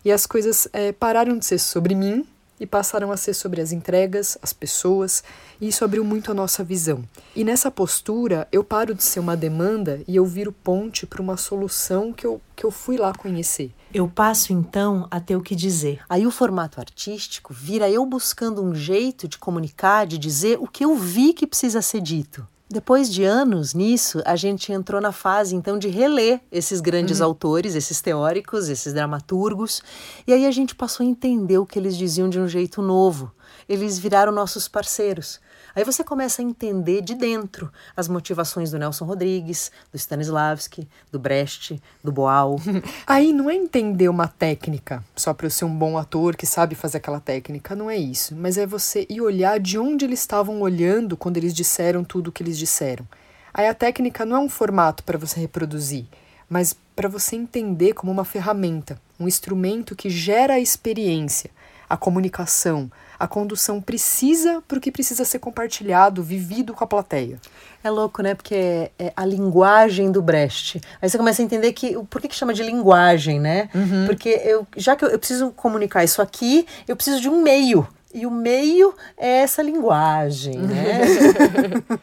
e 0.05 0.11
as 0.11 0.27
coisas 0.27 0.69
é, 0.73 0.93
pararam 0.93 1.39
de 1.39 1.45
ser 1.45 1.59
sobre 1.59 1.95
mim 1.95 2.27
e 2.61 2.67
passaram 2.67 3.11
a 3.11 3.17
ser 3.17 3.33
sobre 3.33 3.61
as 3.62 3.73
entregas, 3.73 4.37
as 4.43 4.53
pessoas, 4.53 5.25
e 5.59 5.69
isso 5.69 5.83
abriu 5.83 6.05
muito 6.05 6.31
a 6.31 6.35
nossa 6.35 6.62
visão. 6.62 7.03
E 7.35 7.43
nessa 7.43 7.71
postura, 7.71 8.47
eu 8.53 8.62
paro 8.62 8.95
de 8.95 9.03
ser 9.03 9.19
uma 9.19 9.35
demanda 9.35 10.03
e 10.07 10.15
eu 10.15 10.27
viro 10.27 10.53
ponte 10.53 11.07
para 11.07 11.23
uma 11.23 11.39
solução 11.39 12.12
que 12.12 12.27
eu, 12.27 12.41
que 12.55 12.65
eu 12.65 12.71
fui 12.71 12.99
lá 12.99 13.15
conhecer. 13.15 13.73
Eu 13.93 14.07
passo 14.07 14.53
então 14.53 15.09
a 15.11 15.19
ter 15.19 15.37
o 15.37 15.41
que 15.41 15.57
dizer. 15.57 16.00
Aí 16.09 16.27
o 16.27 16.31
formato 16.31 16.79
artístico 16.79 17.55
vira 17.55 17.91
eu 17.91 18.05
buscando 18.05 18.62
um 18.62 18.75
jeito 18.75 19.27
de 19.27 19.39
comunicar, 19.39 20.07
de 20.07 20.19
dizer 20.19 20.59
o 20.61 20.67
que 20.67 20.85
eu 20.85 20.95
vi 20.97 21.33
que 21.33 21.47
precisa 21.47 21.81
ser 21.81 22.03
dito. 22.03 22.47
Depois 22.73 23.12
de 23.12 23.25
anos 23.25 23.75
nisso, 23.75 24.23
a 24.25 24.37
gente 24.37 24.73
entrou 24.73 25.00
na 25.00 25.11
fase 25.11 25.57
então 25.57 25.77
de 25.77 25.89
reler 25.89 26.41
esses 26.53 26.81
grandes 26.81 27.19
uhum. 27.19 27.27
autores, 27.27 27.75
esses 27.75 28.00
teóricos, 28.00 28.69
esses 28.69 28.93
dramaturgos, 28.93 29.83
e 30.25 30.33
aí 30.33 30.47
a 30.47 30.53
gente 30.53 30.77
passou 30.77 31.05
a 31.05 31.09
entender 31.09 31.59
o 31.59 31.67
que 31.67 31.81
eles 31.81 31.97
diziam 31.97 32.29
de 32.29 32.39
um 32.39 32.47
jeito 32.47 32.81
novo. 32.81 33.33
Eles 33.69 33.99
viraram 33.99 34.31
nossos 34.31 34.69
parceiros. 34.69 35.41
Aí 35.75 35.85
você 35.85 36.03
começa 36.03 36.43
a 36.43 36.45
entender 36.45 37.00
de 37.03 37.15
dentro 37.15 37.73
as 37.97 38.09
motivações 38.09 38.71
do 38.71 38.79
Nelson 38.79 39.05
Rodrigues, 39.05 39.71
do 39.93 39.97
Stanislavski, 39.97 40.89
do 41.11 41.19
Brecht, 41.19 41.81
do 42.03 42.11
Boal. 42.11 42.57
Aí 43.07 43.33
não 43.33 43.49
é 43.49 43.55
entender 43.55 44.09
uma 44.09 44.27
técnica 44.27 45.05
só 45.15 45.33
para 45.33 45.47
eu 45.47 45.50
ser 45.50 45.65
um 45.65 45.77
bom 45.77 45.97
ator 45.97 46.37
que 46.37 46.47
sabe 46.47 46.75
fazer 46.75 46.99
aquela 46.99 47.21
técnica, 47.21 47.77
não 47.77 47.91
é 47.91 47.97
isso. 47.97 48.35
Mas 48.35 48.59
é 48.59 48.67
você 48.67 49.07
ir 49.09 49.21
olhar 49.21 49.59
de 49.61 49.79
onde 49.79 50.05
eles 50.05 50.21
estavam 50.21 50.61
olhando 50.61 51.17
quando 51.17 51.37
eles 51.37 51.55
disseram 51.55 52.03
tudo 52.03 52.29
o 52.29 52.33
que 52.33 52.43
eles 52.43 52.59
disseram. 52.59 53.07
Aí 53.53 53.67
a 53.67 53.75
técnica 53.75 54.25
não 54.25 54.37
é 54.37 54.41
um 54.41 54.49
formato 54.49 55.03
para 55.03 55.19
você 55.19 55.41
reproduzir, 55.41 56.07
mas 56.49 56.77
para 56.95 57.09
você 57.09 57.37
entender 57.37 57.95
como 57.95 58.12
uma 58.12 58.25
ferramenta, 58.25 59.00
um 59.19 59.27
instrumento 59.27 59.97
que 59.97 60.09
gera 60.09 60.55
a 60.55 60.61
experiência, 60.61 61.50
a 61.90 61.97
comunicação, 61.97 62.88
a 63.18 63.26
condução 63.26 63.80
precisa 63.80 64.62
para 64.68 64.78
o 64.78 64.80
que 64.80 64.92
precisa 64.92 65.25
ser 65.25 65.40
compartilhado, 65.40 66.23
vivido 66.23 66.73
com 66.73 66.85
a 66.85 66.87
plateia. 66.87 67.40
É 67.82 67.90
louco, 67.90 68.23
né? 68.23 68.35
Porque 68.35 68.54
é, 68.54 68.90
é, 68.97 69.12
a 69.16 69.26
linguagem 69.26 70.12
do 70.12 70.23
Brecht. 70.23 70.80
Aí 71.02 71.11
você 71.11 71.18
começa 71.18 71.42
a 71.42 71.44
entender 71.44 71.73
que 71.73 71.99
por 72.09 72.20
que, 72.20 72.28
que 72.28 72.37
chama 72.37 72.54
de 72.54 72.62
linguagem, 72.62 73.40
né? 73.40 73.68
Uhum. 73.75 74.06
Porque 74.06 74.28
eu, 74.28 74.64
já 74.76 74.94
que 74.94 75.04
eu, 75.04 75.09
eu 75.09 75.18
preciso 75.18 75.50
comunicar 75.50 76.04
isso 76.04 76.23
aqui, 76.23 76.64
eu 76.87 76.94
preciso 76.94 77.20
de 77.20 77.28
um 77.28 77.42
meio. 77.42 77.87
E 78.14 78.25
o 78.25 78.30
meio 78.30 78.94
é 79.16 79.38
essa 79.38 79.61
linguagem, 79.61 80.59
né? 80.59 81.00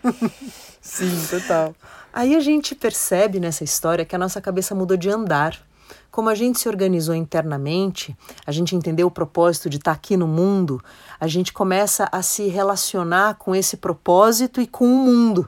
Sim, 0.82 1.28
total. 1.30 1.74
Aí 2.12 2.36
a 2.36 2.40
gente 2.40 2.76
percebe 2.76 3.40
nessa 3.40 3.64
história 3.64 4.04
que 4.04 4.16
a 4.16 4.20
nossa 4.20 4.42
cabeça 4.42 4.76
mudou 4.76 4.98
de 4.98 5.10
andar. 5.10 5.67
Como 6.18 6.30
a 6.30 6.34
gente 6.34 6.60
se 6.60 6.68
organizou 6.68 7.14
internamente, 7.14 8.18
a 8.44 8.52
gente 8.52 8.76
entendeu 8.76 9.06
o 9.06 9.12
propósito 9.12 9.70
de 9.70 9.78
estar 9.78 9.92
aqui 9.92 10.18
no 10.18 10.26
mundo, 10.26 10.84
a 11.20 11.28
gente 11.28 11.54
começa 11.54 12.10
a 12.12 12.24
se 12.24 12.48
relacionar 12.48 13.36
com 13.36 13.54
esse 13.54 13.78
propósito 13.78 14.60
e 14.60 14.66
com 14.66 14.86
o 14.86 14.98
mundo. 14.98 15.48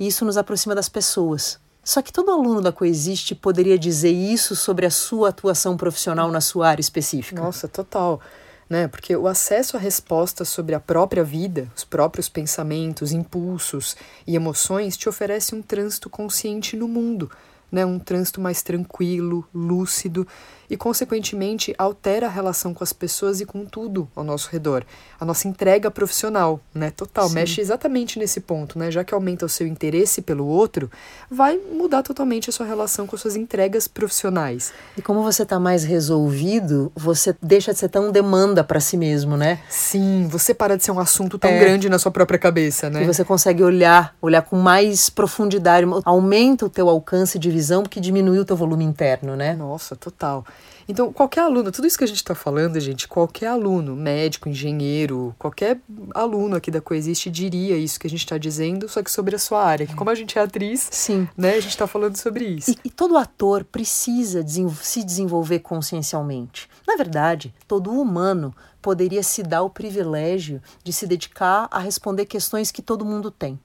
E 0.00 0.06
isso 0.06 0.24
nos 0.24 0.38
aproxima 0.38 0.74
das 0.74 0.88
pessoas. 0.88 1.60
Só 1.84 2.00
que 2.00 2.10
todo 2.10 2.30
aluno 2.30 2.62
da 2.62 2.72
Coexiste 2.72 3.34
poderia 3.34 3.78
dizer 3.78 4.10
isso 4.10 4.56
sobre 4.56 4.86
a 4.86 4.90
sua 4.90 5.28
atuação 5.28 5.76
profissional 5.76 6.30
na 6.30 6.40
sua 6.40 6.68
área 6.68 6.80
específica. 6.80 7.42
Nossa, 7.42 7.68
total. 7.68 8.18
Né? 8.66 8.88
Porque 8.88 9.14
o 9.14 9.28
acesso 9.28 9.76
a 9.76 9.80
respostas 9.80 10.48
sobre 10.48 10.74
a 10.74 10.80
própria 10.80 11.22
vida, 11.22 11.70
os 11.76 11.84
próprios 11.84 12.30
pensamentos, 12.30 13.12
impulsos 13.12 13.94
e 14.26 14.34
emoções 14.34 14.96
te 14.96 15.06
oferece 15.06 15.54
um 15.54 15.60
trânsito 15.60 16.08
consciente 16.08 16.78
no 16.78 16.88
mundo 16.88 17.30
né, 17.70 17.84
um 17.84 17.98
trânsito 17.98 18.40
mais 18.40 18.62
tranquilo, 18.62 19.46
lúcido 19.54 20.26
e, 20.70 20.76
consequentemente, 20.76 21.74
altera 21.78 22.26
a 22.26 22.30
relação 22.30 22.74
com 22.74 22.84
as 22.84 22.92
pessoas 22.92 23.40
e 23.40 23.46
com 23.46 23.64
tudo 23.64 24.08
ao 24.14 24.22
nosso 24.22 24.50
redor. 24.50 24.84
A 25.18 25.24
nossa 25.24 25.48
entrega 25.48 25.90
profissional, 25.90 26.60
né, 26.74 26.90
total, 26.90 27.28
Sim. 27.28 27.34
mexe 27.34 27.60
exatamente 27.60 28.18
nesse 28.18 28.40
ponto, 28.40 28.78
né, 28.78 28.90
já 28.90 29.02
que 29.02 29.14
aumenta 29.14 29.46
o 29.46 29.48
seu 29.48 29.66
interesse 29.66 30.22
pelo 30.22 30.46
outro, 30.46 30.90
vai 31.30 31.58
mudar 31.58 32.02
totalmente 32.02 32.50
a 32.50 32.52
sua 32.52 32.66
relação 32.66 33.06
com 33.06 33.16
as 33.16 33.22
suas 33.22 33.36
entregas 33.36 33.88
profissionais. 33.88 34.72
E 34.96 35.02
como 35.02 35.22
você 35.22 35.42
está 35.42 35.58
mais 35.58 35.84
resolvido, 35.84 36.92
você 36.94 37.34
deixa 37.42 37.72
de 37.72 37.78
ser 37.78 37.88
tão 37.88 38.12
demanda 38.12 38.62
para 38.62 38.80
si 38.80 38.96
mesmo, 38.96 39.36
né? 39.36 39.58
Sim, 39.68 40.28
você 40.30 40.54
para 40.54 40.76
de 40.76 40.84
ser 40.84 40.90
um 40.90 41.00
assunto 41.00 41.38
tão 41.38 41.50
é. 41.50 41.58
grande 41.58 41.88
na 41.88 41.98
sua 41.98 42.12
própria 42.12 42.38
cabeça, 42.38 42.90
né? 42.90 43.02
E 43.02 43.06
você 43.06 43.24
consegue 43.24 43.62
olhar, 43.62 44.14
olhar 44.20 44.42
com 44.42 44.56
mais 44.56 45.10
profundidade, 45.10 45.86
aumenta 46.04 46.66
o 46.66 46.70
teu 46.70 46.88
alcance 46.88 47.38
de 47.38 47.50
visão 47.50 47.82
porque 47.82 48.00
diminui 48.00 48.38
o 48.38 48.44
teu 48.44 48.56
volume 48.56 48.84
interno, 48.84 49.34
né? 49.34 49.54
Nossa, 49.54 49.96
total. 49.96 50.44
Então, 50.88 51.12
qualquer 51.12 51.42
aluno, 51.42 51.70
tudo 51.70 51.86
isso 51.86 51.98
que 51.98 52.04
a 52.04 52.06
gente 52.08 52.16
está 52.16 52.34
falando, 52.34 52.80
gente, 52.80 53.06
qualquer 53.06 53.48
aluno, 53.48 53.94
médico, 53.94 54.48
engenheiro, 54.48 55.36
qualquer 55.38 55.78
aluno 56.14 56.56
aqui 56.56 56.70
da 56.70 56.80
Coexiste 56.80 57.30
diria 57.30 57.76
isso 57.76 58.00
que 58.00 58.06
a 58.06 58.10
gente 58.10 58.20
está 58.20 58.38
dizendo, 58.38 58.88
só 58.88 59.02
que 59.02 59.10
sobre 59.10 59.36
a 59.36 59.38
sua 59.38 59.62
área. 59.62 59.86
Que 59.86 59.94
como 59.94 60.08
a 60.08 60.14
gente 60.14 60.38
é 60.38 60.42
atriz, 60.42 60.88
Sim. 60.90 61.28
né, 61.36 61.50
a 61.50 61.60
gente 61.60 61.72
está 61.72 61.86
falando 61.86 62.16
sobre 62.16 62.46
isso. 62.46 62.70
E, 62.70 62.78
e 62.84 62.90
todo 62.90 63.18
ator 63.18 63.64
precisa 63.64 64.42
se 64.80 65.04
desenvolver 65.04 65.58
consciencialmente. 65.58 66.70
Na 66.86 66.96
verdade, 66.96 67.54
todo 67.66 67.92
humano 67.92 68.54
poderia 68.80 69.22
se 69.22 69.42
dar 69.42 69.62
o 69.62 69.68
privilégio 69.68 70.62
de 70.82 70.90
se 70.90 71.06
dedicar 71.06 71.68
a 71.70 71.78
responder 71.80 72.24
questões 72.24 72.70
que 72.70 72.80
todo 72.80 73.04
mundo 73.04 73.30
tem. 73.30 73.60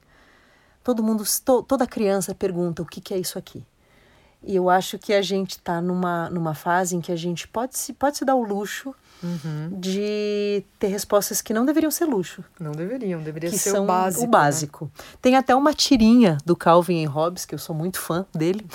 Todo 0.84 1.02
mundo, 1.02 1.24
to, 1.46 1.64
toda 1.64 1.88
criança 1.88 2.36
pergunta 2.36 2.82
o 2.82 2.86
que, 2.86 3.00
que 3.00 3.14
é 3.14 3.18
isso 3.18 3.40
aqui. 3.40 3.66
E 4.43 4.56
eu 4.56 4.69
acho 4.69 4.99
que 4.99 5.13
a 5.13 5.21
gente 5.21 5.51
está 5.51 5.82
numa, 5.82 6.29
numa 6.29 6.53
fase 6.53 6.95
em 6.95 7.01
que 7.01 7.12
a 7.12 7.15
gente 7.15 7.47
pode 7.47 7.77
se, 7.77 7.93
pode 7.93 8.17
se 8.17 8.25
dar 8.25 8.36
o 8.36 8.43
luxo 8.43 8.93
uhum. 9.23 9.79
de 9.79 10.63
ter 10.77 10.88
respostas 10.88 11.41
que 11.41 11.53
não 11.53 11.65
deveriam 11.65 11.89
ser 11.89 12.06
luxo. 12.06 12.43
Não 12.60 12.73
deveriam, 12.73 13.21
deveria 13.21 13.49
que 13.49 13.58
ser 13.58 13.71
são 13.71 13.86
o 13.86 13.88
básico. 13.88 14.23
O 14.23 14.27
básico. 14.27 14.86
Né? 14.86 15.03
Tem 15.21 15.36
até 15.36 15.56
uma 15.56 15.73
tirinha 15.73 16.38
do 16.45 16.56
Calvin 16.56 17.01
e 17.01 17.06
Hobbes, 17.06 17.45
que 17.45 17.56
eu 17.56 17.60
sou 17.60 17.73
muito 17.75 17.99
fã 17.99 18.25
dele, 18.34 18.65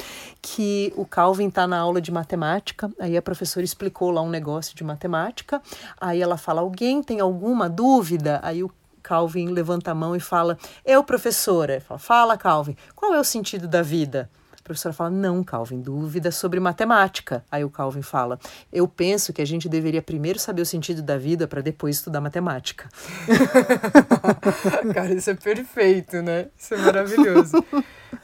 que 0.40 0.92
o 0.96 1.04
Calvin 1.04 1.48
está 1.48 1.66
na 1.66 1.78
aula 1.78 2.00
de 2.00 2.10
matemática, 2.10 2.90
aí 2.98 3.16
a 3.16 3.22
professora 3.22 3.64
explicou 3.64 4.10
lá 4.10 4.22
um 4.22 4.30
negócio 4.30 4.74
de 4.74 4.82
matemática, 4.82 5.60
aí 6.00 6.22
ela 6.22 6.38
fala: 6.38 6.62
alguém 6.62 7.02
tem 7.02 7.20
alguma 7.20 7.68
dúvida? 7.68 8.40
Aí 8.42 8.64
o 8.64 8.70
Calvin 9.02 9.48
levanta 9.48 9.90
a 9.90 9.94
mão 9.94 10.16
e 10.16 10.20
fala: 10.20 10.58
Eu, 10.84 11.04
professora. 11.04 11.80
Fala, 11.80 11.98
fala, 11.98 12.36
Calvin, 12.36 12.76
qual 12.94 13.14
é 13.14 13.20
o 13.20 13.24
sentido 13.24 13.68
da 13.68 13.82
vida? 13.82 14.30
Professora 14.68 14.92
fala: 14.92 15.10
Não, 15.10 15.42
Calvin, 15.42 15.80
dúvida 15.80 16.30
sobre 16.30 16.60
matemática. 16.60 17.44
Aí 17.50 17.64
o 17.64 17.70
Calvin 17.70 18.02
fala: 18.02 18.38
Eu 18.72 18.86
penso 18.86 19.32
que 19.32 19.42
a 19.42 19.44
gente 19.44 19.68
deveria 19.68 20.02
primeiro 20.02 20.38
saber 20.38 20.62
o 20.62 20.66
sentido 20.66 21.02
da 21.02 21.18
vida 21.18 21.48
para 21.48 21.60
depois 21.60 21.96
estudar 21.96 22.20
matemática. 22.20 22.88
Cara, 24.94 25.12
isso 25.12 25.30
é 25.30 25.34
perfeito, 25.34 26.22
né? 26.22 26.46
Isso 26.56 26.74
é 26.74 26.78
maravilhoso. 26.78 27.64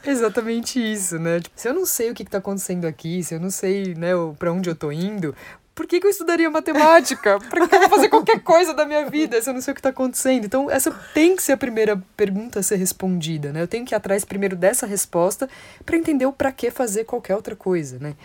Exatamente 0.03 0.79
isso, 0.79 1.19
né? 1.19 1.39
Tipo, 1.39 1.59
se 1.59 1.67
eu 1.67 1.73
não 1.73 1.85
sei 1.85 2.11
o 2.11 2.13
que 2.13 2.23
está 2.23 2.37
acontecendo 2.37 2.85
aqui, 2.85 3.23
se 3.23 3.35
eu 3.35 3.39
não 3.39 3.49
sei 3.49 3.95
né, 3.95 4.11
para 4.37 4.51
onde 4.51 4.69
eu 4.69 4.73
estou 4.73 4.91
indo, 4.91 5.35
por 5.75 5.85
que, 5.85 5.99
que 5.99 6.07
eu 6.07 6.11
estudaria 6.11 6.49
matemática? 6.49 7.37
Pra 7.37 7.67
que 7.67 7.75
eu 7.75 7.79
vou 7.81 7.89
fazer 7.89 8.07
qualquer 8.07 8.39
coisa 8.39 8.73
da 8.73 8.85
minha 8.85 9.09
vida 9.09 9.39
se 9.41 9.49
eu 9.49 9.53
não 9.53 9.61
sei 9.61 9.73
o 9.73 9.75
que 9.75 9.79
está 9.81 9.89
acontecendo? 9.89 10.45
Então, 10.45 10.71
essa 10.71 10.89
tem 11.13 11.35
que 11.35 11.43
ser 11.43 11.51
a 11.51 11.57
primeira 11.57 12.01
pergunta 12.15 12.61
a 12.61 12.63
ser 12.63 12.77
respondida, 12.77 13.51
né? 13.51 13.61
Eu 13.61 13.67
tenho 13.67 13.85
que 13.85 13.93
ir 13.93 13.97
atrás 13.97 14.23
primeiro 14.23 14.55
dessa 14.55 14.87
resposta 14.87 15.49
para 15.85 15.97
entender 15.97 16.25
o 16.25 16.31
para 16.31 16.51
que 16.51 16.71
fazer 16.71 17.03
qualquer 17.03 17.35
outra 17.35 17.55
coisa, 17.57 17.99
né? 17.99 18.15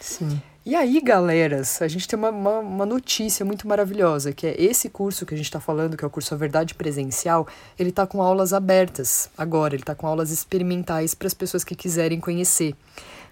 Sim. 0.00 0.40
E 0.64 0.76
aí, 0.76 1.00
galeras, 1.00 1.82
a 1.82 1.88
gente 1.88 2.06
tem 2.06 2.16
uma, 2.16 2.30
uma, 2.30 2.58
uma, 2.60 2.86
notícia 2.86 3.44
muito 3.44 3.66
maravilhosa, 3.66 4.32
que 4.32 4.46
é 4.46 4.54
esse 4.62 4.88
curso 4.88 5.26
que 5.26 5.34
a 5.34 5.36
gente 5.36 5.46
está 5.46 5.58
falando, 5.58 5.96
que 5.96 6.04
é 6.04 6.06
o 6.06 6.10
curso 6.10 6.32
A 6.34 6.36
Verdade 6.36 6.76
Presencial, 6.76 7.48
ele 7.76 7.90
está 7.90 8.06
com 8.06 8.22
aulas 8.22 8.52
abertas 8.52 9.28
agora, 9.36 9.74
ele 9.74 9.82
está 9.82 9.92
com 9.92 10.06
aulas 10.06 10.30
experimentais 10.30 11.16
para 11.16 11.26
as 11.26 11.34
pessoas 11.34 11.64
que 11.64 11.74
quiserem 11.74 12.20
conhecer. 12.20 12.76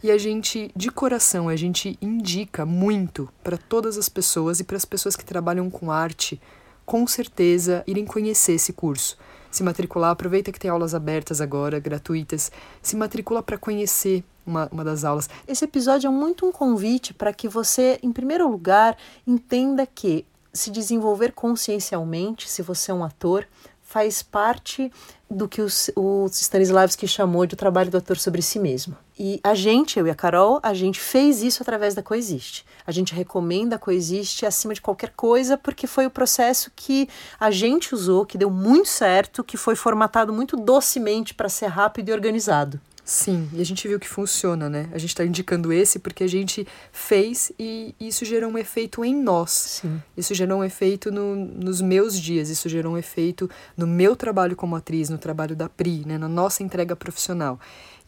E 0.03 0.11
a 0.11 0.17
gente, 0.17 0.71
de 0.75 0.91
coração, 0.91 1.49
a 1.49 1.57
gente 1.57 1.99
indica 2.01 2.65
muito 2.65 3.29
para 3.45 3.59
todas 3.59 3.99
as 3.99 4.09
pessoas 4.09 4.61
e 4.61 4.65
para 4.65 4.77
as 4.77 4.85
pessoas 4.85 5.15
que 5.15 5.25
trabalham 5.25 5.69
com 5.69 5.91
arte, 5.91 6.41
com 6.87 7.07
certeza, 7.07 7.85
irem 7.87 8.05
conhecer 8.05 8.53
esse 8.53 8.73
curso 8.73 9.19
se 9.51 9.63
matricular. 9.63 10.11
Aproveita 10.11 10.53
que 10.53 10.61
tem 10.61 10.71
aulas 10.71 10.95
abertas 10.95 11.41
agora, 11.41 11.81
gratuitas. 11.81 12.53
Se 12.81 12.97
matricula 12.97 13.43
para 13.43 13.59
conhecer 13.59 14.25
uma, 14.47 14.69
uma 14.71 14.85
das 14.85 15.05
aulas. 15.05 15.29
Esse 15.47 15.65
episódio 15.65 16.09
é 16.09 16.11
muito 16.11 16.47
um 16.47 16.53
convite 16.53 17.13
para 17.13 17.33
que 17.33 17.49
você, 17.49 17.99
em 18.03 18.13
primeiro 18.13 18.49
lugar, 18.49 18.97
entenda 19.27 19.87
que 19.87 20.25
se 20.53 20.71
desenvolver 20.71 21.33
consciencialmente, 21.33 22.49
se 22.49 22.63
você 22.63 22.91
é 22.91 22.95
um 22.95 23.05
ator, 23.05 23.47
faz 23.91 24.23
parte 24.23 24.89
do 25.29 25.49
que 25.49 25.61
os, 25.61 25.91
o 25.97 26.27
Stanislavski 26.31 27.09
chamou 27.09 27.45
de 27.45 27.55
o 27.55 27.57
trabalho 27.57 27.91
do 27.91 27.97
ator 27.97 28.17
sobre 28.17 28.41
si 28.41 28.61
mesmo. 28.61 28.97
E 29.19 29.41
a 29.43 29.53
gente, 29.53 29.99
eu 29.99 30.07
e 30.07 30.11
a 30.11 30.15
Carol, 30.15 30.61
a 30.63 30.73
gente 30.73 31.01
fez 31.01 31.43
isso 31.43 31.61
através 31.61 31.93
da 31.93 32.01
Coexiste. 32.01 32.65
A 32.87 32.93
gente 32.93 33.13
recomenda 33.13 33.75
a 33.75 33.79
Coexiste 33.81 34.47
acima 34.47 34.75
de 34.75 34.81
qualquer 34.81 35.11
coisa 35.11 35.59
porque 35.59 35.89
foi 35.89 36.07
o 36.07 36.11
processo 36.11 36.71
que 36.77 37.09
a 37.39 37.51
gente 37.51 37.93
usou, 37.93 38.25
que 38.25 38.39
deu 38.39 38.49
muito 38.49 38.89
certo, 38.89 39.43
que 39.43 39.57
foi 39.57 39.75
formatado 39.75 40.33
muito 40.33 40.57
docemente 40.57 41.35
para 41.35 41.49
ser 41.49 41.67
rápido 41.67 42.11
e 42.11 42.13
organizado. 42.13 42.81
Sim, 43.05 43.49
e 43.53 43.61
a 43.61 43.65
gente 43.65 43.87
viu 43.89 43.99
que 43.99 44.09
funciona, 44.09 44.69
né? 44.69 44.89
A 44.93 44.99
gente 44.99 45.11
está 45.11 45.25
indicando 45.25 45.73
esse 45.73 45.99
porque 45.99 46.25
a 46.25 46.29
gente 46.29 46.67
fez 46.93 47.51
e 47.59 47.95
isso 47.99 48.25
gerou 48.25 48.51
um 48.51 48.59
efeito 48.59 49.05
em 49.05 49.15
nós. 49.15 49.51
Sim. 49.51 50.03
Isso 50.17 50.35
gerou 50.35 50.61
um 50.61 50.65
efeito 50.65 51.11
no, 51.11 51.35
nos 51.35 51.81
meus 51.81 52.19
dias, 52.19 52.49
isso 52.49 52.69
gerou 52.69 52.95
um 52.95 52.99
efeito 52.99 53.51
no 53.77 53.87
meu 53.87 54.15
trabalho 54.15 54.55
como 54.55 54.77
atriz, 54.77 55.09
no 55.09 55.19
trabalho 55.19 55.57
da 55.57 55.69
Pri, 55.69 56.05
né? 56.07 56.19
na 56.19 56.29
nossa 56.29 56.63
entrega 56.63 56.95
profissional. 56.95 57.59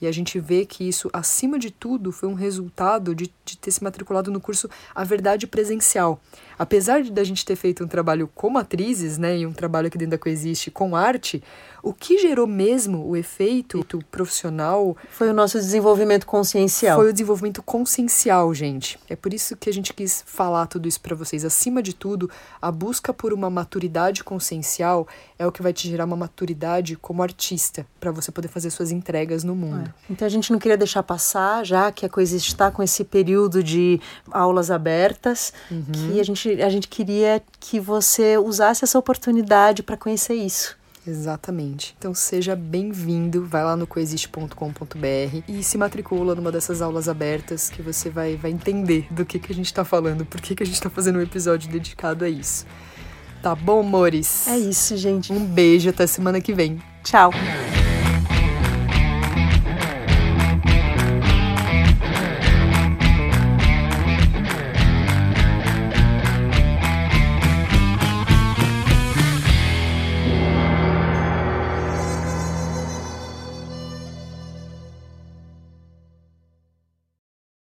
E 0.02 0.06
a 0.08 0.10
gente 0.10 0.40
vê 0.40 0.66
que 0.66 0.88
isso, 0.88 1.08
acima 1.12 1.60
de 1.60 1.70
tudo, 1.70 2.10
foi 2.10 2.28
um 2.28 2.34
resultado 2.34 3.14
de, 3.14 3.32
de 3.44 3.56
ter 3.56 3.70
se 3.70 3.84
matriculado 3.84 4.32
no 4.32 4.40
curso 4.40 4.68
A 4.92 5.04
Verdade 5.04 5.46
Presencial. 5.46 6.20
Apesar 6.58 7.02
de 7.02 7.20
a 7.20 7.24
gente 7.24 7.44
ter 7.44 7.54
feito 7.54 7.84
um 7.84 7.88
trabalho 7.88 8.28
como 8.34 8.58
atrizes, 8.58 9.16
né, 9.16 9.38
e 9.38 9.46
um 9.46 9.52
trabalho 9.52 9.86
aqui 9.86 9.96
dentro 9.96 10.10
da 10.10 10.18
Coexiste 10.18 10.72
com 10.72 10.96
arte, 10.96 11.40
o 11.82 11.92
que 11.92 12.18
gerou 12.18 12.46
mesmo 12.46 13.04
o 13.06 13.16
efeito 13.16 13.84
profissional 14.10 14.96
foi 15.10 15.28
o 15.28 15.32
nosso 15.32 15.58
desenvolvimento 15.58 16.26
consciencial. 16.26 16.98
Foi 16.98 17.10
o 17.10 17.12
desenvolvimento 17.12 17.62
consciencial, 17.62 18.52
gente. 18.54 18.98
É 19.08 19.16
por 19.16 19.32
isso 19.32 19.56
que 19.56 19.68
a 19.68 19.72
gente 19.72 19.92
quis 19.92 20.22
falar 20.26 20.66
tudo 20.66 20.88
isso 20.88 21.00
para 21.00 21.16
vocês. 21.16 21.44
Acima 21.44 21.82
de 21.82 21.92
tudo, 21.92 22.30
a 22.60 22.70
busca 22.70 23.12
por 23.12 23.32
uma 23.32 23.50
maturidade 23.50 24.22
consciencial 24.22 25.06
é 25.38 25.46
o 25.46 25.52
que 25.52 25.62
vai 25.62 25.72
te 25.72 25.88
gerar 25.88 26.04
uma 26.04 26.16
maturidade 26.16 26.96
como 26.96 27.22
artista, 27.22 27.86
para 27.98 28.12
você 28.12 28.30
poder 28.30 28.48
fazer 28.48 28.70
suas 28.70 28.92
entregas 28.92 29.42
no 29.42 29.54
mundo. 29.56 29.91
Então 30.08 30.26
a 30.26 30.28
gente 30.30 30.52
não 30.52 30.58
queria 30.58 30.76
deixar 30.76 31.02
passar, 31.02 31.64
já 31.64 31.90
que 31.90 32.04
a 32.04 32.08
coisa 32.08 32.36
está 32.36 32.70
com 32.70 32.82
esse 32.82 33.04
período 33.04 33.62
de 33.62 34.00
aulas 34.30 34.70
abertas, 34.70 35.52
uhum. 35.70 35.84
que 35.92 36.20
a 36.20 36.24
gente, 36.24 36.62
a 36.62 36.68
gente 36.68 36.88
queria 36.88 37.42
que 37.60 37.80
você 37.80 38.36
usasse 38.38 38.84
essa 38.84 38.98
oportunidade 38.98 39.82
para 39.82 39.96
conhecer 39.96 40.34
isso. 40.34 40.76
Exatamente. 41.06 41.94
Então 41.98 42.14
seja 42.14 42.54
bem-vindo, 42.54 43.44
vai 43.44 43.64
lá 43.64 43.76
no 43.76 43.86
coexiste.com.br 43.86 45.42
e 45.48 45.62
se 45.62 45.76
matricula 45.76 46.34
numa 46.34 46.52
dessas 46.52 46.80
aulas 46.80 47.08
abertas 47.08 47.68
que 47.68 47.82
você 47.82 48.08
vai, 48.08 48.36
vai 48.36 48.52
entender 48.52 49.06
do 49.10 49.24
que, 49.24 49.38
que 49.38 49.50
a 49.50 49.54
gente 49.54 49.66
está 49.66 49.84
falando, 49.84 50.24
por 50.24 50.40
que, 50.40 50.54
que 50.54 50.62
a 50.62 50.66
gente 50.66 50.76
está 50.76 50.88
fazendo 50.88 51.18
um 51.18 51.22
episódio 51.22 51.70
dedicado 51.70 52.24
a 52.24 52.28
isso. 52.28 52.64
Tá 53.42 53.56
bom, 53.56 53.80
amores? 53.80 54.46
É 54.46 54.56
isso, 54.56 54.96
gente. 54.96 55.32
Um 55.32 55.44
beijo, 55.44 55.90
até 55.90 56.06
semana 56.06 56.40
que 56.40 56.52
vem. 56.52 56.80
Tchau. 57.02 57.32